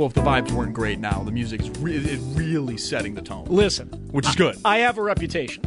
[0.00, 3.20] Well, if the vibes weren't great now, the music is re- it really setting the
[3.20, 3.44] tone.
[3.50, 4.56] Listen, Which is good.
[4.64, 5.62] I have a reputation,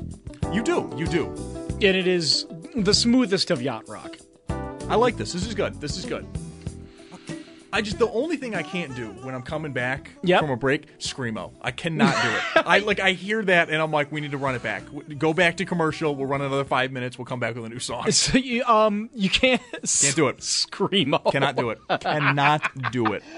[0.52, 0.92] You do.
[0.98, 1.28] You do.
[1.74, 4.18] and it is the smoothest of yacht rock.
[4.90, 5.34] I like this.
[5.34, 5.80] This is good.
[5.80, 6.26] This is good.
[7.74, 10.42] I just the only thing I can't do when I'm coming back Yep.
[10.42, 11.52] from a break, screamo.
[11.60, 12.66] I cannot do it.
[12.68, 14.84] I like I hear that and I'm like, we need to run it back.
[15.18, 16.16] Go back to commercial.
[16.16, 17.18] We'll run another five minutes.
[17.18, 18.06] We'll come back with a new song.
[18.12, 20.38] So you, um, you can't Can't do it.
[20.38, 21.32] screamo.
[21.32, 21.80] Cannot do it.
[22.00, 23.24] Cannot do it.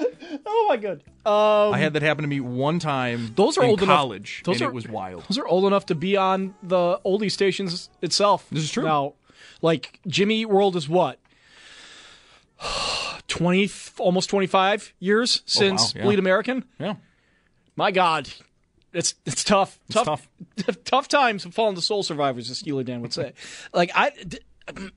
[0.45, 1.02] Oh my god.
[1.26, 3.32] Um, I had that happen to me one time.
[3.36, 5.24] those are in old enough- college, those and are- it was wild.
[5.30, 8.45] Those are old enough to be on the oldie stations itself.
[8.52, 8.84] This is true.
[8.84, 9.13] Now,
[9.62, 11.19] like Jimmy World is what?
[13.27, 16.03] 20 almost 25 years oh, since yeah.
[16.03, 16.65] Bleed American.
[16.79, 16.95] Yeah,
[17.75, 18.29] My god.
[18.93, 19.77] It's it's tough.
[19.89, 20.27] It's tough.
[20.85, 23.33] tough times have fallen to soul survivors as Steely Dan would say.
[23.73, 24.39] like I d-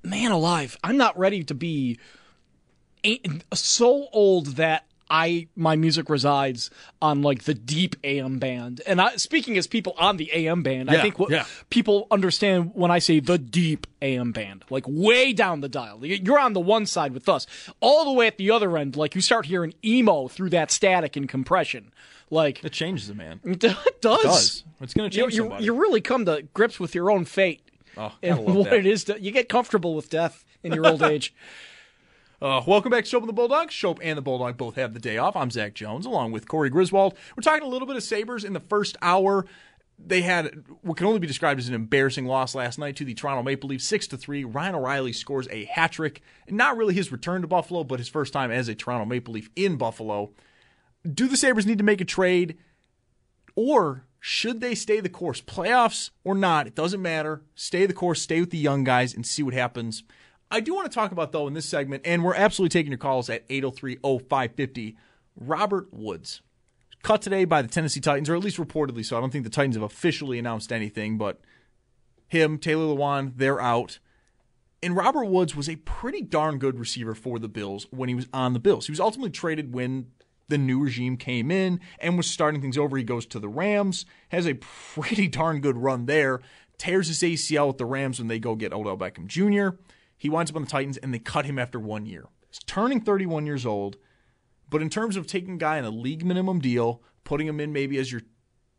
[0.04, 1.98] man alive, I'm not ready to be
[3.52, 8.82] so old that I my music resides on like the deep AM band.
[8.86, 11.44] And I speaking as people on the AM band, I think what yeah.
[11.70, 16.04] people understand when I say the deep AM band, like way down the dial.
[16.04, 17.46] You- You're on the one side with us,
[17.80, 18.96] all the way at the other end.
[18.96, 21.92] Like you start hearing emo through that static and compression.
[22.30, 23.40] Like it changes it, man.
[23.44, 23.76] it does.
[23.86, 24.64] It does.
[24.80, 25.64] It's going to change you, somebody.
[25.64, 27.62] you really come to grips with your own fate
[27.96, 28.80] oh, and what that.
[28.80, 29.04] it is.
[29.04, 31.34] To, you get comfortable with death in your old age.
[32.40, 33.70] Uh, welcome back to Schopp and the Bulldog.
[33.70, 35.35] Schopp and the Bulldog both have the day off.
[35.35, 37.16] I'm Zach Jones, along with Corey Griswold.
[37.37, 39.44] We're talking a little bit of Sabres in the first hour.
[39.98, 43.14] They had what can only be described as an embarrassing loss last night to the
[43.14, 44.44] Toronto Maple Leafs, six to three.
[44.44, 48.33] Ryan O'Reilly scores a hat trick, not really his return to Buffalo, but his first
[48.33, 50.31] time as a Toronto Maple Leaf in Buffalo.
[51.12, 52.57] Do the Sabres need to make a trade,
[53.57, 55.40] or should they stay the course?
[55.40, 57.42] Playoffs or not, it doesn't matter.
[57.57, 60.05] Stay the course, stay with the young guys, and see what happens.
[60.50, 62.98] I do want to talk about, though, in this segment, and we're absolutely taking your
[62.98, 64.96] calls at 803 0550,
[65.37, 66.40] Robert Woods.
[67.02, 69.16] Cut today by the Tennessee Titans, or at least reportedly so.
[69.16, 71.40] I don't think the Titans have officially announced anything, but
[72.26, 73.98] him, Taylor Lewan, they're out.
[74.82, 78.28] And Robert Woods was a pretty darn good receiver for the Bills when he was
[78.32, 78.87] on the Bills.
[78.87, 80.06] He was ultimately traded when
[80.48, 82.96] the new regime came in and was starting things over.
[82.96, 86.40] He goes to the Rams, has a pretty darn good run there,
[86.78, 89.76] tears his ACL with the Rams when they go get Odell Beckham Jr.
[90.18, 92.26] He winds up on the Titans and they cut him after one year.
[92.50, 93.96] He's turning 31 years old,
[94.68, 97.72] but in terms of taking a guy on a league minimum deal, putting him in
[97.72, 98.22] maybe as your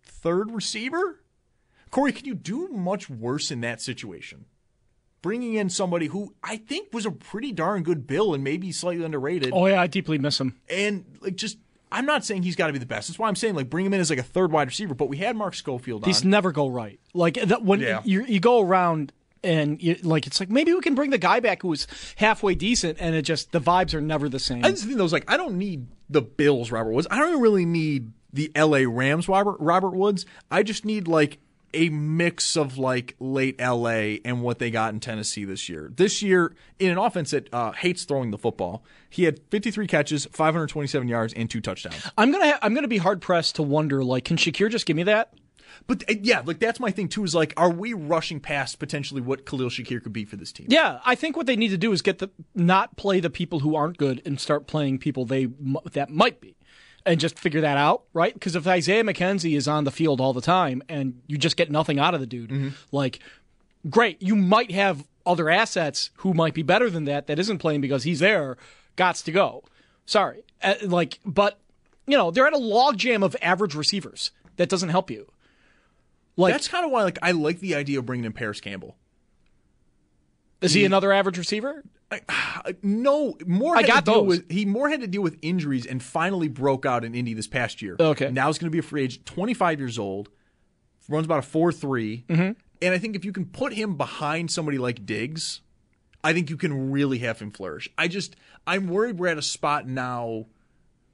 [0.04, 1.23] third receiver,
[1.91, 4.45] Corey, can you do much worse in that situation?
[5.21, 9.04] Bringing in somebody who I think was a pretty darn good bill and maybe slightly
[9.04, 10.58] underrated Oh yeah, I deeply miss him.
[10.69, 11.58] and like just
[11.91, 13.08] I'm not saying he's got to be the best.
[13.10, 14.93] That's why I'm saying like bring him in as like a third wide receiver.
[14.93, 16.08] But we had Mark Schofield on.
[16.10, 16.99] These never go right.
[17.13, 18.02] Like that when Yeah.
[18.06, 19.12] you you go around
[19.43, 22.56] and you, like it's like maybe we can bring the guy back who was halfway
[22.56, 24.65] decent, and it just the vibes are never the same.
[24.65, 27.08] I just think those like I don't need the Bills Robert Woods.
[27.10, 28.86] I don't really need the L.A.
[28.86, 30.25] Rams Robert Robert Woods.
[30.52, 31.39] I just need like
[31.73, 34.21] a mix of like late L.A.
[34.25, 35.91] and what they got in Tennessee this year.
[35.95, 40.25] This year in an offense that uh, hates throwing the football, he had 53 catches,
[40.32, 42.10] 527 yards, and two touchdowns.
[42.17, 44.97] I'm gonna ha- I'm gonna be hard pressed to wonder like can Shakir just give
[44.97, 45.34] me that?
[45.87, 47.23] But uh, yeah, like that's my thing too.
[47.23, 50.67] Is like, are we rushing past potentially what Khalil Shakir could be for this team?
[50.69, 53.59] Yeah, I think what they need to do is get the not play the people
[53.59, 55.47] who aren't good and start playing people they
[55.93, 56.55] that might be,
[57.05, 58.33] and just figure that out, right?
[58.33, 61.71] Because if Isaiah McKenzie is on the field all the time and you just get
[61.71, 63.19] nothing out of the dude, like
[63.89, 67.81] great, you might have other assets who might be better than that that isn't playing
[67.81, 68.57] because he's there,
[68.97, 69.63] gots to go.
[70.05, 71.59] Sorry, uh, like, but
[72.07, 74.31] you know they're at a logjam of average receivers.
[74.57, 75.31] That doesn't help you.
[76.39, 78.95] Like, that's kind of why like I like the idea of bringing in Parris Campbell.
[80.62, 81.84] is he another average receiver?
[82.12, 84.25] Uh, no, more I got those.
[84.28, 87.45] with he more had to deal with injuries and finally broke out in Indy this
[87.47, 87.95] past year.
[87.99, 88.32] Okay.
[88.32, 90.30] now he's going to be a free agent, 25 years old,
[91.08, 92.32] runs about a four Mm-hmm.
[92.82, 95.62] and I think if you can put him behind somebody like Diggs,
[96.23, 97.88] I think you can really have him flourish.
[97.97, 100.47] I just I'm worried we're at a spot now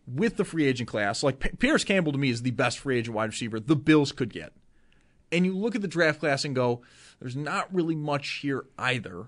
[0.07, 1.23] with the free agent class.
[1.23, 4.11] Like P- Pierce Campbell to me is the best free agent wide receiver the Bills
[4.13, 4.53] could get.
[5.31, 6.81] And you look at the draft class and go,
[7.19, 9.27] there's not really much here either.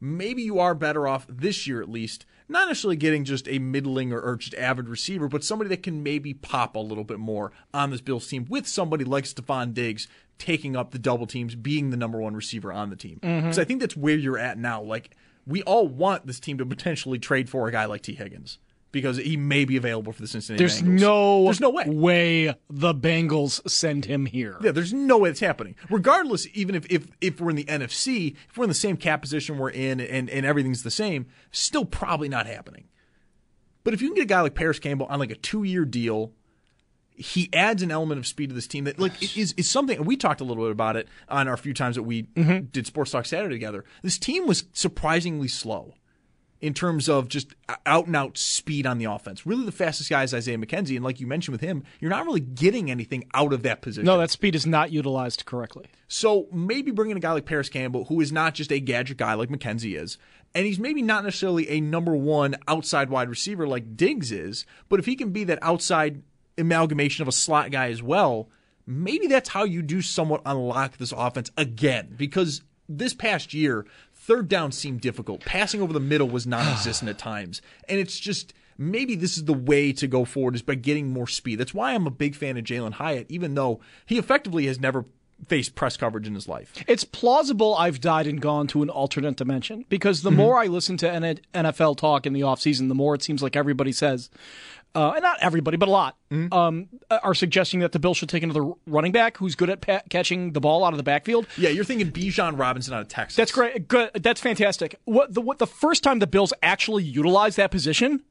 [0.00, 4.12] Maybe you are better off this year at least, not necessarily getting just a middling
[4.12, 7.52] or, or just average receiver, but somebody that can maybe pop a little bit more
[7.74, 10.08] on this Bills team with somebody like Stefon Diggs
[10.38, 13.20] taking up the double teams, being the number one receiver on the team.
[13.22, 13.40] Mm-hmm.
[13.40, 14.80] Because I think that's where you're at now.
[14.80, 15.14] Like,
[15.46, 18.58] we all want this team to potentially trade for a guy like Tee Higgins
[18.92, 21.00] because he may be available for the Cincinnati There's Bengals.
[21.00, 21.84] no There's no way.
[21.88, 24.56] way the Bengals send him here.
[24.60, 25.76] Yeah, there's no way it's happening.
[25.88, 29.20] Regardless, even if, if if we're in the NFC, if we're in the same cap
[29.22, 32.88] position we're in and, and everything's the same, still probably not happening.
[33.84, 35.84] But if you can get a guy like Parris Campbell on like a two year
[35.84, 36.32] deal,
[37.10, 39.96] he adds an element of speed to this team that like it is is something
[39.98, 42.66] and we talked a little bit about it on our few times that we Mm-hmm.
[42.72, 43.84] did Sports Talk Saturday together.
[44.02, 45.94] This team was surprisingly slow
[46.60, 47.54] in terms of just
[47.86, 49.46] out and out speed on the offense.
[49.46, 52.26] Really the fastest guy is Isaiah McKenzie and like you mentioned with him, you're not
[52.26, 54.04] really getting anything out of that position.
[54.04, 55.86] No, that speed is not utilized correctly.
[56.08, 59.34] So maybe bringing a guy like Parris Campbell, who is not just a gadget guy
[59.34, 60.18] like McKenzie is,
[60.54, 64.98] and he's maybe not necessarily a number one outside wide receiver like Diggs is, but
[64.98, 66.22] if he can be that outside
[66.58, 68.50] amalgamation of a slot guy as well,
[68.86, 72.14] maybe that's how you do somewhat unlock this offense again.
[72.18, 73.86] Because this past year,
[74.20, 75.40] third down seemed difficult.
[75.44, 77.62] Passing over the middle was non existent at times.
[77.88, 81.26] And it's just maybe this is the way to go forward is by getting more
[81.26, 81.56] speed.
[81.56, 85.04] That's why I'm a big fan of Jalin Hyatt, even though he effectively has never
[85.46, 86.72] faced press coverage in his life.
[86.86, 90.36] It's plausible I've died and gone to an alternate dimension because the mm-hmm.
[90.36, 91.06] more I listen to
[91.54, 94.30] NFL talk in the offseason, the more it seems like everybody says,
[94.94, 98.42] uh, and not everybody, but a lot, um, are suggesting that the Bills should take
[98.42, 101.46] another running back who's good at pa- catching the ball out of the backfield.
[101.56, 103.36] Yeah, you're thinking Bijan Robinson out of Texas.
[103.36, 103.88] That's great.
[103.88, 104.10] Good.
[104.14, 104.96] That's fantastic.
[105.04, 108.22] What the what the first time the Bills actually utilized that position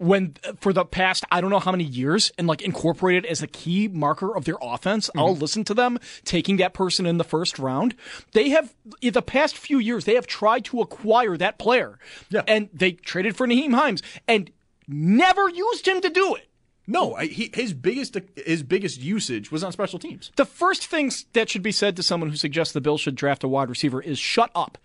[0.00, 3.42] when for the past I don't know how many years and like incorporate it as
[3.42, 5.10] a key marker of their offense.
[5.14, 7.94] I'll listen to them taking that person in the first round.
[8.32, 11.98] They have in the past few years they have tried to acquire that player.
[12.30, 12.42] Yeah.
[12.48, 14.50] And they traded for Nyheim Hines and
[14.92, 16.48] never used him to do it.
[16.86, 20.32] No, I- he, his biggest his biggest usage was on special teams.
[20.36, 23.44] The first things that should be said to someone who suggests the Bills should draft
[23.44, 24.76] a wide receiver is shut up.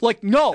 [0.00, 0.54] Like, no,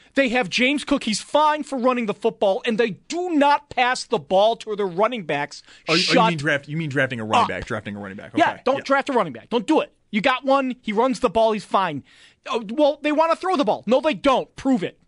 [0.14, 1.04] they have James Cook.
[1.04, 4.86] He's fine for running the football, and they do not pass the ball to their
[4.86, 5.62] running backs.
[5.88, 6.68] Oh, oh you- oh, shut you mean draft?
[6.68, 7.48] You mean drafting a running up.
[7.48, 7.64] back?
[7.64, 8.32] Drafting a running back?
[8.36, 9.48] Yeah, don't draft a running back.
[9.50, 9.92] Don't do it.
[10.10, 10.76] You got one.
[10.82, 11.52] He runs the ball.
[11.52, 12.04] He's fine.
[12.46, 13.82] Oh, well, they want to throw the ball.
[13.86, 14.54] No, they don't.
[14.54, 15.00] Prove it.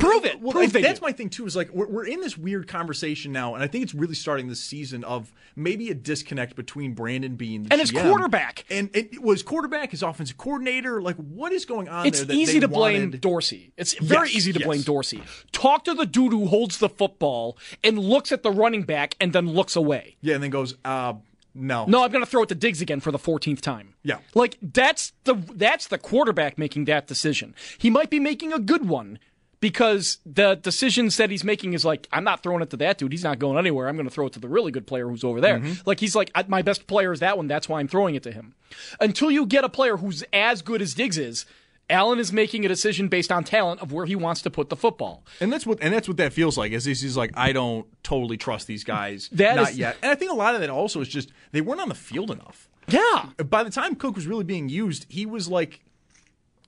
[0.00, 0.40] Prove it.
[0.40, 1.46] Well, Prove that's my thing too.
[1.46, 4.48] Is like we're, we're in this weird conversation now, and I think it's really starting
[4.48, 8.64] this season of maybe a disconnect between Brandon Beane the And his quarterback.
[8.70, 11.00] and it was quarterback, his offensive coordinator.
[11.00, 12.26] Like, what is going on It's there?
[12.26, 13.72] that easy to blame Dorsey.
[13.76, 14.66] It's very Yes, easy to yes.
[14.66, 15.22] blame Dorsey.
[15.52, 19.32] Talk to the dude who holds the football and looks at the running back and
[19.32, 20.16] then looks away.
[20.20, 21.14] Yeah, and then goes, uh,
[21.54, 23.94] no, No, I'm going to throw it to Diggs again for the 14th time.
[24.02, 24.18] Yeah.
[24.34, 27.54] Like that's the that's the quarterback making that decision.
[27.78, 29.18] He might be making a good one
[29.60, 33.12] because the decisions that he's making is like I'm not throwing it to that dude.
[33.12, 33.88] He's not going anywhere.
[33.88, 35.58] I'm going to throw it to the really good player who's over there.
[35.58, 35.88] Mm-hmm.
[35.88, 37.46] Like he's like my best player is that one.
[37.46, 38.54] That's why I'm throwing it to him.
[39.00, 41.46] Until you get a player who's as good as Diggs is,
[41.88, 44.76] Allen is making a decision based on talent of where he wants to put the
[44.76, 45.24] football.
[45.40, 46.72] And that's what and that's what that feels like.
[46.72, 49.96] Is he's he's like I don't totally trust these guys That not is- yet.
[50.02, 52.30] And I think a lot of that also is just they weren't on the field
[52.30, 52.68] enough.
[52.88, 53.30] Yeah.
[53.44, 55.80] By the time Cook was really being used, he was like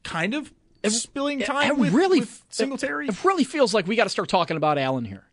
[0.02, 0.52] kind of
[0.90, 3.08] spilling time it with, really with Singletary.
[3.08, 5.24] It really feels like we got to start talking about Allen here.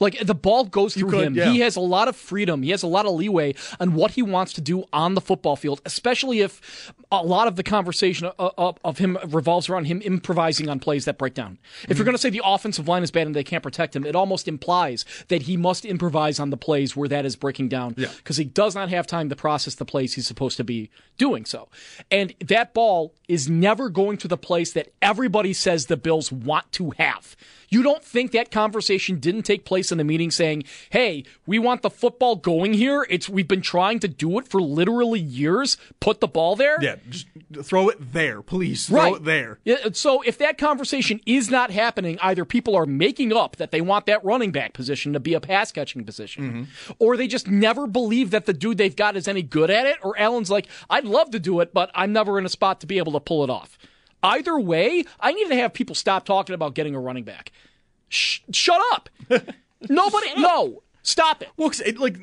[0.00, 1.34] Like the ball goes through could, him.
[1.34, 1.50] yeah.
[1.50, 2.62] He has a lot of freedom.
[2.62, 5.56] He has a lot of leeway on what he wants to do on the football
[5.56, 10.02] field, especially if a lot of the conversation of, of, of him revolves around him
[10.04, 11.58] improvising on plays that break down.
[11.82, 12.04] If you're mm-hmm.
[12.04, 14.46] going to say the offensive line is bad and they can't protect him, it almost
[14.48, 18.08] implies that he must improvise on the plays where that is breaking down Yeah.
[18.16, 21.44] because he does not have time to process the plays he's supposed to be doing
[21.44, 21.68] so.
[22.10, 26.70] And that ball is never going to the place that everybody says the Bills want
[26.72, 27.36] to have.
[27.68, 31.82] You don't think that conversation didn't take place in the meeting saying, "Hey, we want
[31.82, 33.06] the football going here.
[33.10, 35.76] It's we've been trying to do it for literally years.
[36.00, 37.26] Put the ball there." Yeah, just
[37.62, 38.86] throw it there, please.
[38.86, 39.58] Throw Right it there.
[39.64, 43.80] Yeah, So if that conversation is not happening, either people are making up that they
[43.80, 46.92] want that running back position to be a pass catching position, mm-hmm.
[46.98, 49.96] or they just never believe that the dude they've got is any good at it,
[50.02, 52.86] or Allen's like, I'd love to do it, but I'm never in a spot to
[52.86, 53.78] be able to pull it off.
[54.22, 57.52] Either way, I need to have people stop talking about getting a running back.
[58.08, 59.08] Sh- shut up.
[59.88, 61.48] Nobody, no, stop it.
[61.56, 62.16] Well, 'cause it, like,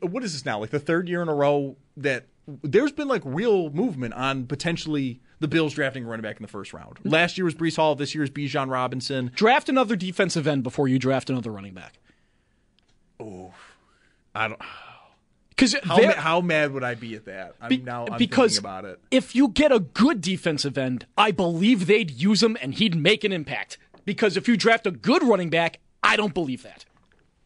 [0.00, 0.58] what is this now?
[0.60, 2.26] Like the third year in a row that
[2.62, 6.48] there's been like real movement on potentially the Bills drafting a running back in the
[6.48, 6.98] first round.
[7.04, 7.94] Last year was Breece Hall.
[7.94, 9.30] This year is Bijan Robinson.
[9.34, 11.98] Draft another defensive end before you draft another running back.
[13.20, 13.52] Oh,
[14.34, 14.60] I don't.
[15.70, 17.54] Because How, how mad would I be at that?
[17.60, 19.00] I'm Be- now I'm because thinking about it.
[19.10, 23.22] if you get a good defensive end, I believe they'd use him and he'd make
[23.24, 23.78] an impact.
[24.04, 26.84] Because if you draft a good running back, I don't believe that.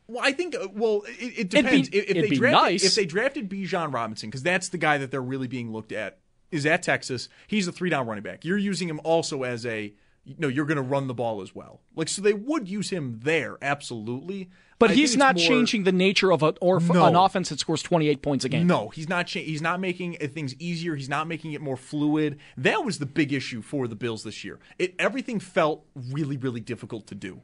[0.09, 0.55] Well, I think.
[0.55, 1.91] uh, Well, it, it depends.
[1.91, 2.85] be- if, if it'd they be drafted, nice.
[2.85, 6.19] if they drafted Bijan Robinson, because that's the guy that they're really being looked at.
[6.53, 7.29] Is at Texas.
[7.49, 8.45] He's a three down running back.
[8.45, 9.93] You're using him also as a.
[10.39, 11.81] No, you're going to run the ball as well.
[11.97, 14.49] Like so, they would use him there, absolutely.
[14.79, 17.07] But I he's not more- changing the nature of a, or No.
[17.07, 18.67] an offense that scores 28 points a game.
[18.67, 19.27] No, he's not.
[19.27, 20.95] Cha- he's not making uh, things easier.
[20.97, 22.39] He's not making it more fluid.
[22.59, 24.59] That was the big issue for the Bills this year.
[24.79, 27.41] It everything felt really, really difficult to do.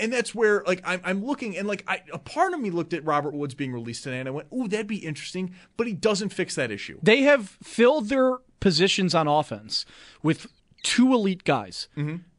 [0.00, 2.92] And that's where, like, I'm, I'm looking, and like, I, a part of me looked
[2.94, 5.92] at Robert Woods being released today, and I went, "Ooh, that'd be interesting," but he
[5.92, 7.00] doesn't fix that issue.
[7.02, 9.84] They have filled their positions on offense
[10.22, 10.46] with
[10.84, 11.88] two elite guys,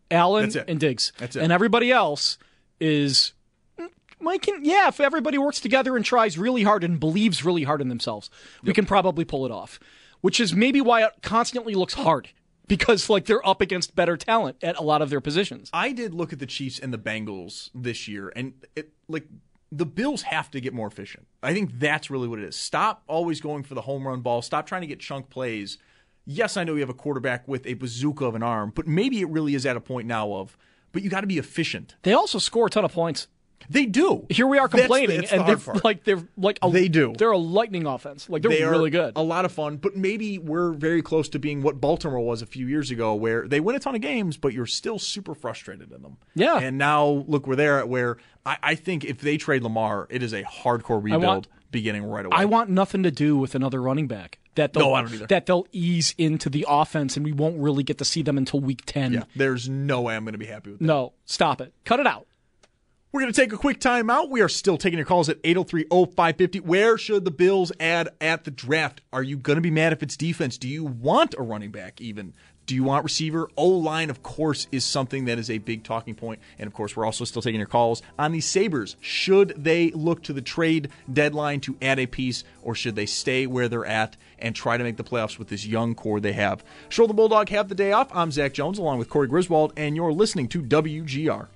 [0.09, 0.65] Allen That's it.
[0.69, 1.43] and Diggs, That's it.
[1.43, 2.37] and everybody else
[2.79, 3.33] is.
[4.19, 7.81] Mike can, yeah, if everybody works together and tries really hard and believes really hard
[7.81, 8.29] in themselves,
[8.63, 9.79] we can probably pull it off.
[10.21, 12.29] Which is maybe why it constantly looks hard
[12.69, 15.69] because like they're up against better talent at a lot of their positions.
[15.73, 19.25] I did look at the Chiefs and the Bengals this year, and it like
[19.71, 21.27] the Bills have to get more efficient.
[21.43, 22.55] I think that's really what it is.
[22.55, 24.41] Stop always going for the home run ball.
[24.41, 25.77] Stop trying to get chunk plays.
[26.25, 29.19] Yes, I know you have a quarterback with a bazooka of an arm, but maybe
[29.19, 30.57] it really is at a point now of.
[30.91, 31.95] But you got to be efficient.
[32.03, 33.27] They also score a ton of points.
[33.69, 34.25] They do.
[34.29, 35.83] Here we are That's complaining, that's the and they're part.
[35.83, 37.13] like they're like a, They do.
[37.17, 38.29] They're a lightning offense.
[38.29, 39.13] Like they're they really good.
[39.15, 42.45] A lot of fun, but maybe we're very close to being what Baltimore was a
[42.45, 45.91] few years ago, where they win a ton of games, but you're still super frustrated
[45.91, 46.17] in them.
[46.35, 46.57] Yeah.
[46.59, 50.23] And now look, we're there at where I, I think if they trade Lamar, it
[50.23, 52.35] is a hardcore rebuild want- beginning right away.
[52.35, 54.39] I want nothing to do with another running back.
[54.55, 55.27] That they'll, No, I don't either.
[55.27, 58.59] That they'll ease into the offense, and we won't really get to see them until
[58.59, 59.13] week ten.
[59.13, 60.85] yeah, there's no way I'm going to be happy with that.
[60.85, 61.71] No, stop it.
[61.85, 62.25] Cut it out.
[63.11, 64.29] We're going to take a quick time out.
[64.29, 66.61] We are still taking your calls at 803-0550.
[66.61, 69.01] Where should the Bills add at the draft?
[69.11, 70.59] Are you going to be mad if it's defense?
[70.59, 72.35] Do you want a running back even?
[72.67, 73.49] Do you want receiver?
[73.57, 76.39] O-line, of course, is something that is a big talking point.
[76.59, 78.95] And, of course, we're also still taking your calls on the Sabres.
[79.01, 83.47] Should they look to the trade deadline to add a piece, or should they stay
[83.47, 86.63] where they're at and try to make the playoffs with this young core they have?
[86.89, 88.15] Schopp the Bulldog have the day off.
[88.15, 91.47] I'm Zach Jones, along with Corey Griswold, and you're listening to WGR.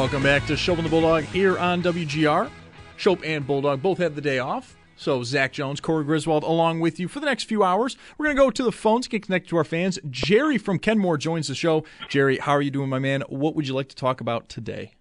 [0.00, 2.50] Welcome back to Schopp and the Bulldog here on WGR.
[2.96, 4.74] Schopp and Bulldog both have the day off.
[4.96, 7.98] So Zach Jones, Corey Griswold, along with you for the next few hours.
[8.16, 9.98] We're going to go to the phones, get connected to our fans.
[10.08, 11.84] Jerry from Kenmore joins the show.
[12.08, 13.24] Jerry, how are you doing, my man?
[13.28, 14.94] What would you like to talk about today?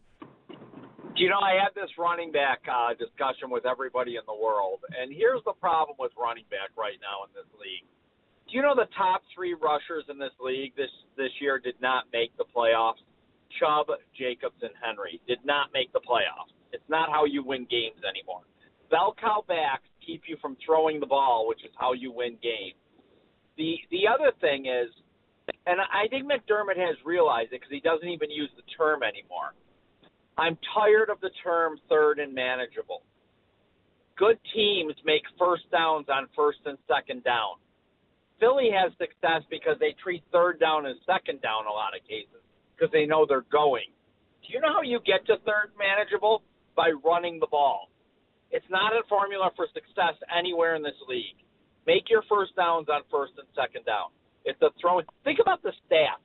[1.15, 5.13] You know, I had this running back uh, discussion with everybody in the world, and
[5.15, 7.87] here's the problem with running back right now in this league.
[8.49, 12.05] Do you know the top three rushers in this league this this year did not
[12.11, 12.99] make the playoffs?
[13.57, 13.87] Chubb,
[14.17, 16.53] Jacobs, and Henry did not make the playoffs.
[16.71, 18.41] It's not how you win games anymore.
[18.91, 22.77] Bell cow backs keep you from throwing the ball, which is how you win games.
[23.57, 24.89] The the other thing is,
[25.65, 29.53] and I think McDermott has realized it because he doesn't even use the term anymore.
[30.37, 33.03] I'm tired of the term third and manageable.
[34.17, 37.59] Good teams make first downs on first and second down.
[38.39, 42.38] Philly has success because they treat third down as second down a lot of cases
[42.79, 43.91] because they know they're going.
[44.41, 46.43] Do you know how you get to third manageable?
[46.75, 47.89] By running the ball.
[48.51, 51.35] It's not a formula for success anywhere in this league.
[51.85, 54.15] Make your first downs on first and second down.
[54.45, 55.05] It's a throwing.
[55.25, 56.23] Think about the stats.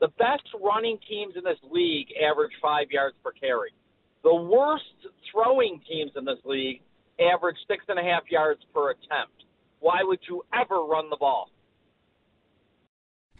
[0.00, 3.74] The best running teams in this league average five yards per carry.
[4.24, 4.84] The worst
[5.30, 6.80] throwing teams in this league
[7.20, 9.44] average six and a half yards per attempt.
[9.80, 11.50] Why would you ever run the ball?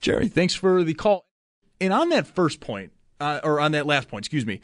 [0.01, 1.30] Jerry, thanks for the call.
[1.81, 4.61] And on that first point, uh, or on that last point, excuse me,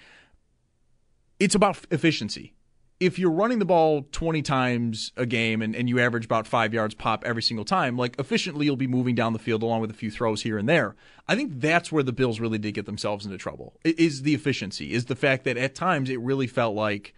[1.39, 2.55] it's about efficiency.
[2.99, 6.73] If you're running the ball 20 times a game and, and you average about five
[6.73, 9.91] yards pop every single time, like efficiently you'll be moving down the field along with
[9.91, 10.97] a few throws here and there.
[11.29, 13.75] I think that's where the Bills really did get themselves into trouble.
[13.85, 17.15] Is the efficiency, is the fact that at times it really felt like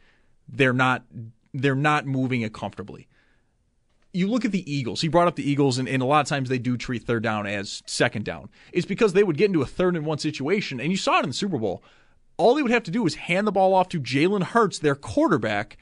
[0.48, 1.04] they're not
[1.54, 3.06] they're not moving it comfortably
[4.12, 5.00] you look at the Eagles.
[5.00, 7.22] He brought up the Eagles, and, and a lot of times they do treat third
[7.22, 8.48] down as second down.
[8.72, 11.24] It's because they would get into a third and one situation, and you saw it
[11.24, 11.82] in the Super Bowl.
[12.36, 14.94] All they would have to do is hand the ball off to Jalen Hurts, their
[14.94, 15.76] quarterback,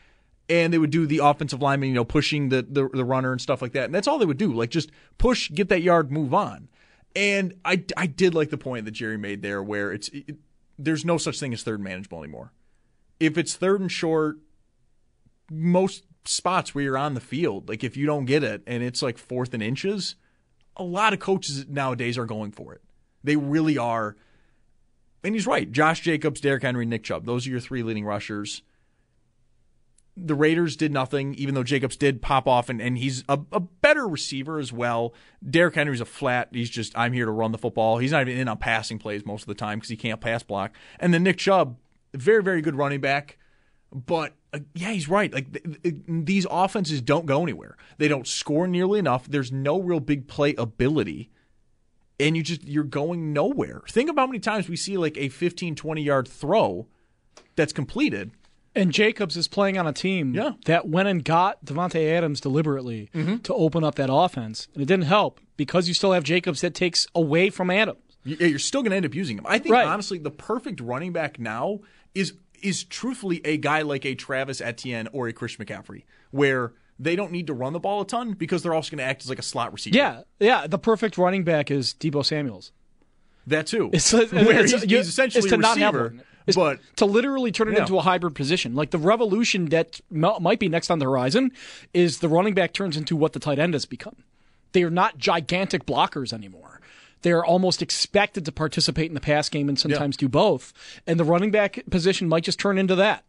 [0.49, 3.41] and they would do the offensive lineman, you know, pushing the, the the runner and
[3.41, 3.85] stuff like that.
[3.85, 6.69] And that's all they would do, like just push, get that yard, move on.
[7.15, 10.37] And I, I did like the point that Jerry made there, where it's it,
[10.79, 12.53] there's no such thing as third manageable anymore.
[13.19, 14.37] If it's third and short,
[15.51, 19.03] most spots where you're on the field, like if you don't get it and it's
[19.03, 20.17] like fourth and inches,
[20.77, 22.83] a lot of coaches nowadays are going for it.
[23.25, 24.17] They really are.
[25.25, 25.71] And he's right.
[25.71, 27.27] Josh Jacobs, Derrick Henry, Nick Chubb.
[27.27, 28.63] Those are your three leading rushers.
[30.17, 33.61] The Raiders did nothing, even though Jacobs did pop off, and, and he's a, a
[33.61, 35.13] better receiver as well.
[35.49, 36.49] Derrick Henry's a flat.
[36.53, 37.99] He's just, I'm here to run the football.
[37.99, 40.43] He's not even in on passing plays most of the time because he can't pass
[40.43, 40.73] block.
[40.99, 41.77] And then Nick Chubb,
[42.15, 43.37] very, very good running back.
[43.93, 45.33] But uh, yeah, he's right.
[45.33, 47.77] Like th- th- these offenses don't go anywhere.
[47.99, 49.27] They don't score nearly enough.
[49.27, 51.31] There's no real big play ability.
[52.19, 53.83] And you just you're going nowhere.
[53.89, 56.87] Think about how many times we see like a 15 20 yard throw
[57.55, 58.31] that's completed
[58.75, 60.53] And Jacobs is playing on a team Yeah.
[60.67, 63.37] that went and got Davante Adams deliberately Mm-hmm.
[63.39, 66.75] to open up that offense, and it didn't help because you still have Jacobs that
[66.75, 68.01] takes away from Adams.
[68.25, 69.47] You- You're still going to end up using him.
[69.49, 69.87] I think Right.
[69.87, 71.81] honestly, the perfect running back now
[72.15, 72.33] is
[72.63, 77.33] is truthfully a guy like a Travis Etienne or a Christian McCaffrey, where they don't
[77.33, 79.39] need to run the ball a ton because they're also going to act as like
[79.39, 79.97] a slot receiver.
[79.97, 80.67] Yeah, yeah.
[80.67, 82.73] The perfect running back is Deebo Samuels.
[83.47, 83.91] that too.
[83.93, 86.23] It's, where it's- he's, you- he's essentially it's to a not have receiver, one.
[86.47, 87.81] It's but to literally turn it Yeah.
[87.81, 88.75] into a hybrid position.
[88.77, 91.51] Like the revolution that m- might be next on the horizon
[91.93, 94.15] is the running back turns into what the tight end has become.
[94.73, 96.81] They are not gigantic blockers anymore.
[97.23, 100.73] They are almost expected to participate in the pass game and sometimes do both.
[101.07, 103.25] And the running back position might just turn into that.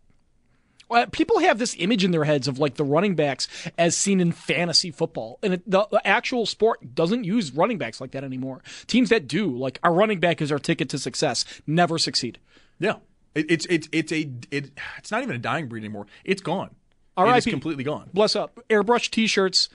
[0.89, 4.21] Uh, People have this image in their heads of like the running backs as seen
[4.21, 8.23] in fantasy football, and it, the, the actual sport doesn't use running backs like that
[8.23, 8.61] anymore.
[8.87, 12.39] Teams that do, like our running back is our ticket to success, never succeed.
[12.79, 12.95] yeah,
[13.35, 16.07] it, it's it's it's a it, it's not even a dying breed anymore.
[16.23, 16.67] It's gone.
[16.69, 16.73] It
[17.21, 17.37] R.I.P.
[17.39, 18.09] is completely gone.
[18.13, 18.57] Bless up.
[18.69, 19.67] Airbrush T-shirts,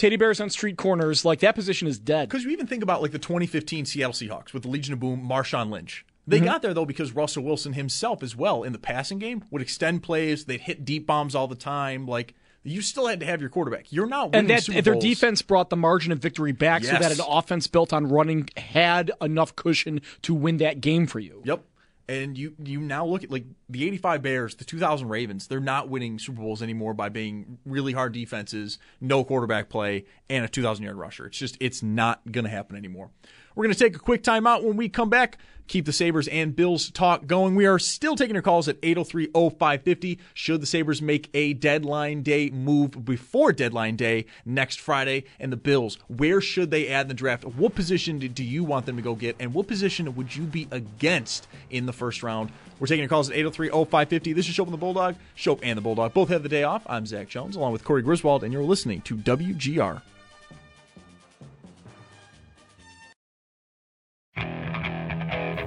[0.00, 2.28] teddy bears on street corners, like that position is dead.
[2.28, 5.26] Because you even think about like the 2015 Seattle Seahawks with the Legion of Boom,
[5.28, 6.04] Marshawn Lynch.
[6.26, 6.46] They Mm-hmm.
[6.46, 10.02] got there though because Russell Wilson himself as well in the passing game would extend
[10.02, 10.44] plays.
[10.46, 12.06] They'd hit deep bombs all the time.
[12.06, 13.90] Like you still had to have your quarterback.
[13.90, 15.04] You're not winning And that Super their Bowls.
[15.04, 19.10] defense brought the margin of victory back so that an offense built on running had
[19.20, 21.42] enough cushion to win that game for you.
[21.46, 21.64] Yep.
[22.10, 25.88] And you you now look at like the 85 Bears, the 2000 Ravens, they're not
[25.88, 30.84] winning Super Bowls anymore by being really hard defenses, no quarterback play, and a 2000
[30.84, 31.26] yard rusher.
[31.26, 33.10] It's just it's not going to happen anymore.
[33.54, 35.38] We're going to take a quick timeout when we come back.
[35.66, 37.54] Keep the Sabres and Bills talk going.
[37.54, 40.18] We are still taking your calls at 803-0550.
[40.34, 45.24] Should the Sabres make a deadline day move before deadline day next Friday?
[45.38, 47.44] And the Bills, where should they add in the draft?
[47.44, 49.36] What position do- you want them to go get?
[49.38, 52.50] And what position would you be against in the first round?
[52.80, 54.34] We're taking your calls at 803-0550.
[54.34, 55.14] This is Schopp and the Bulldog.
[55.36, 56.82] Schopp and the Bulldog both have the day off.
[56.88, 60.02] I'm Zach Jones along with Corey Griswold, and you're listening to WGR.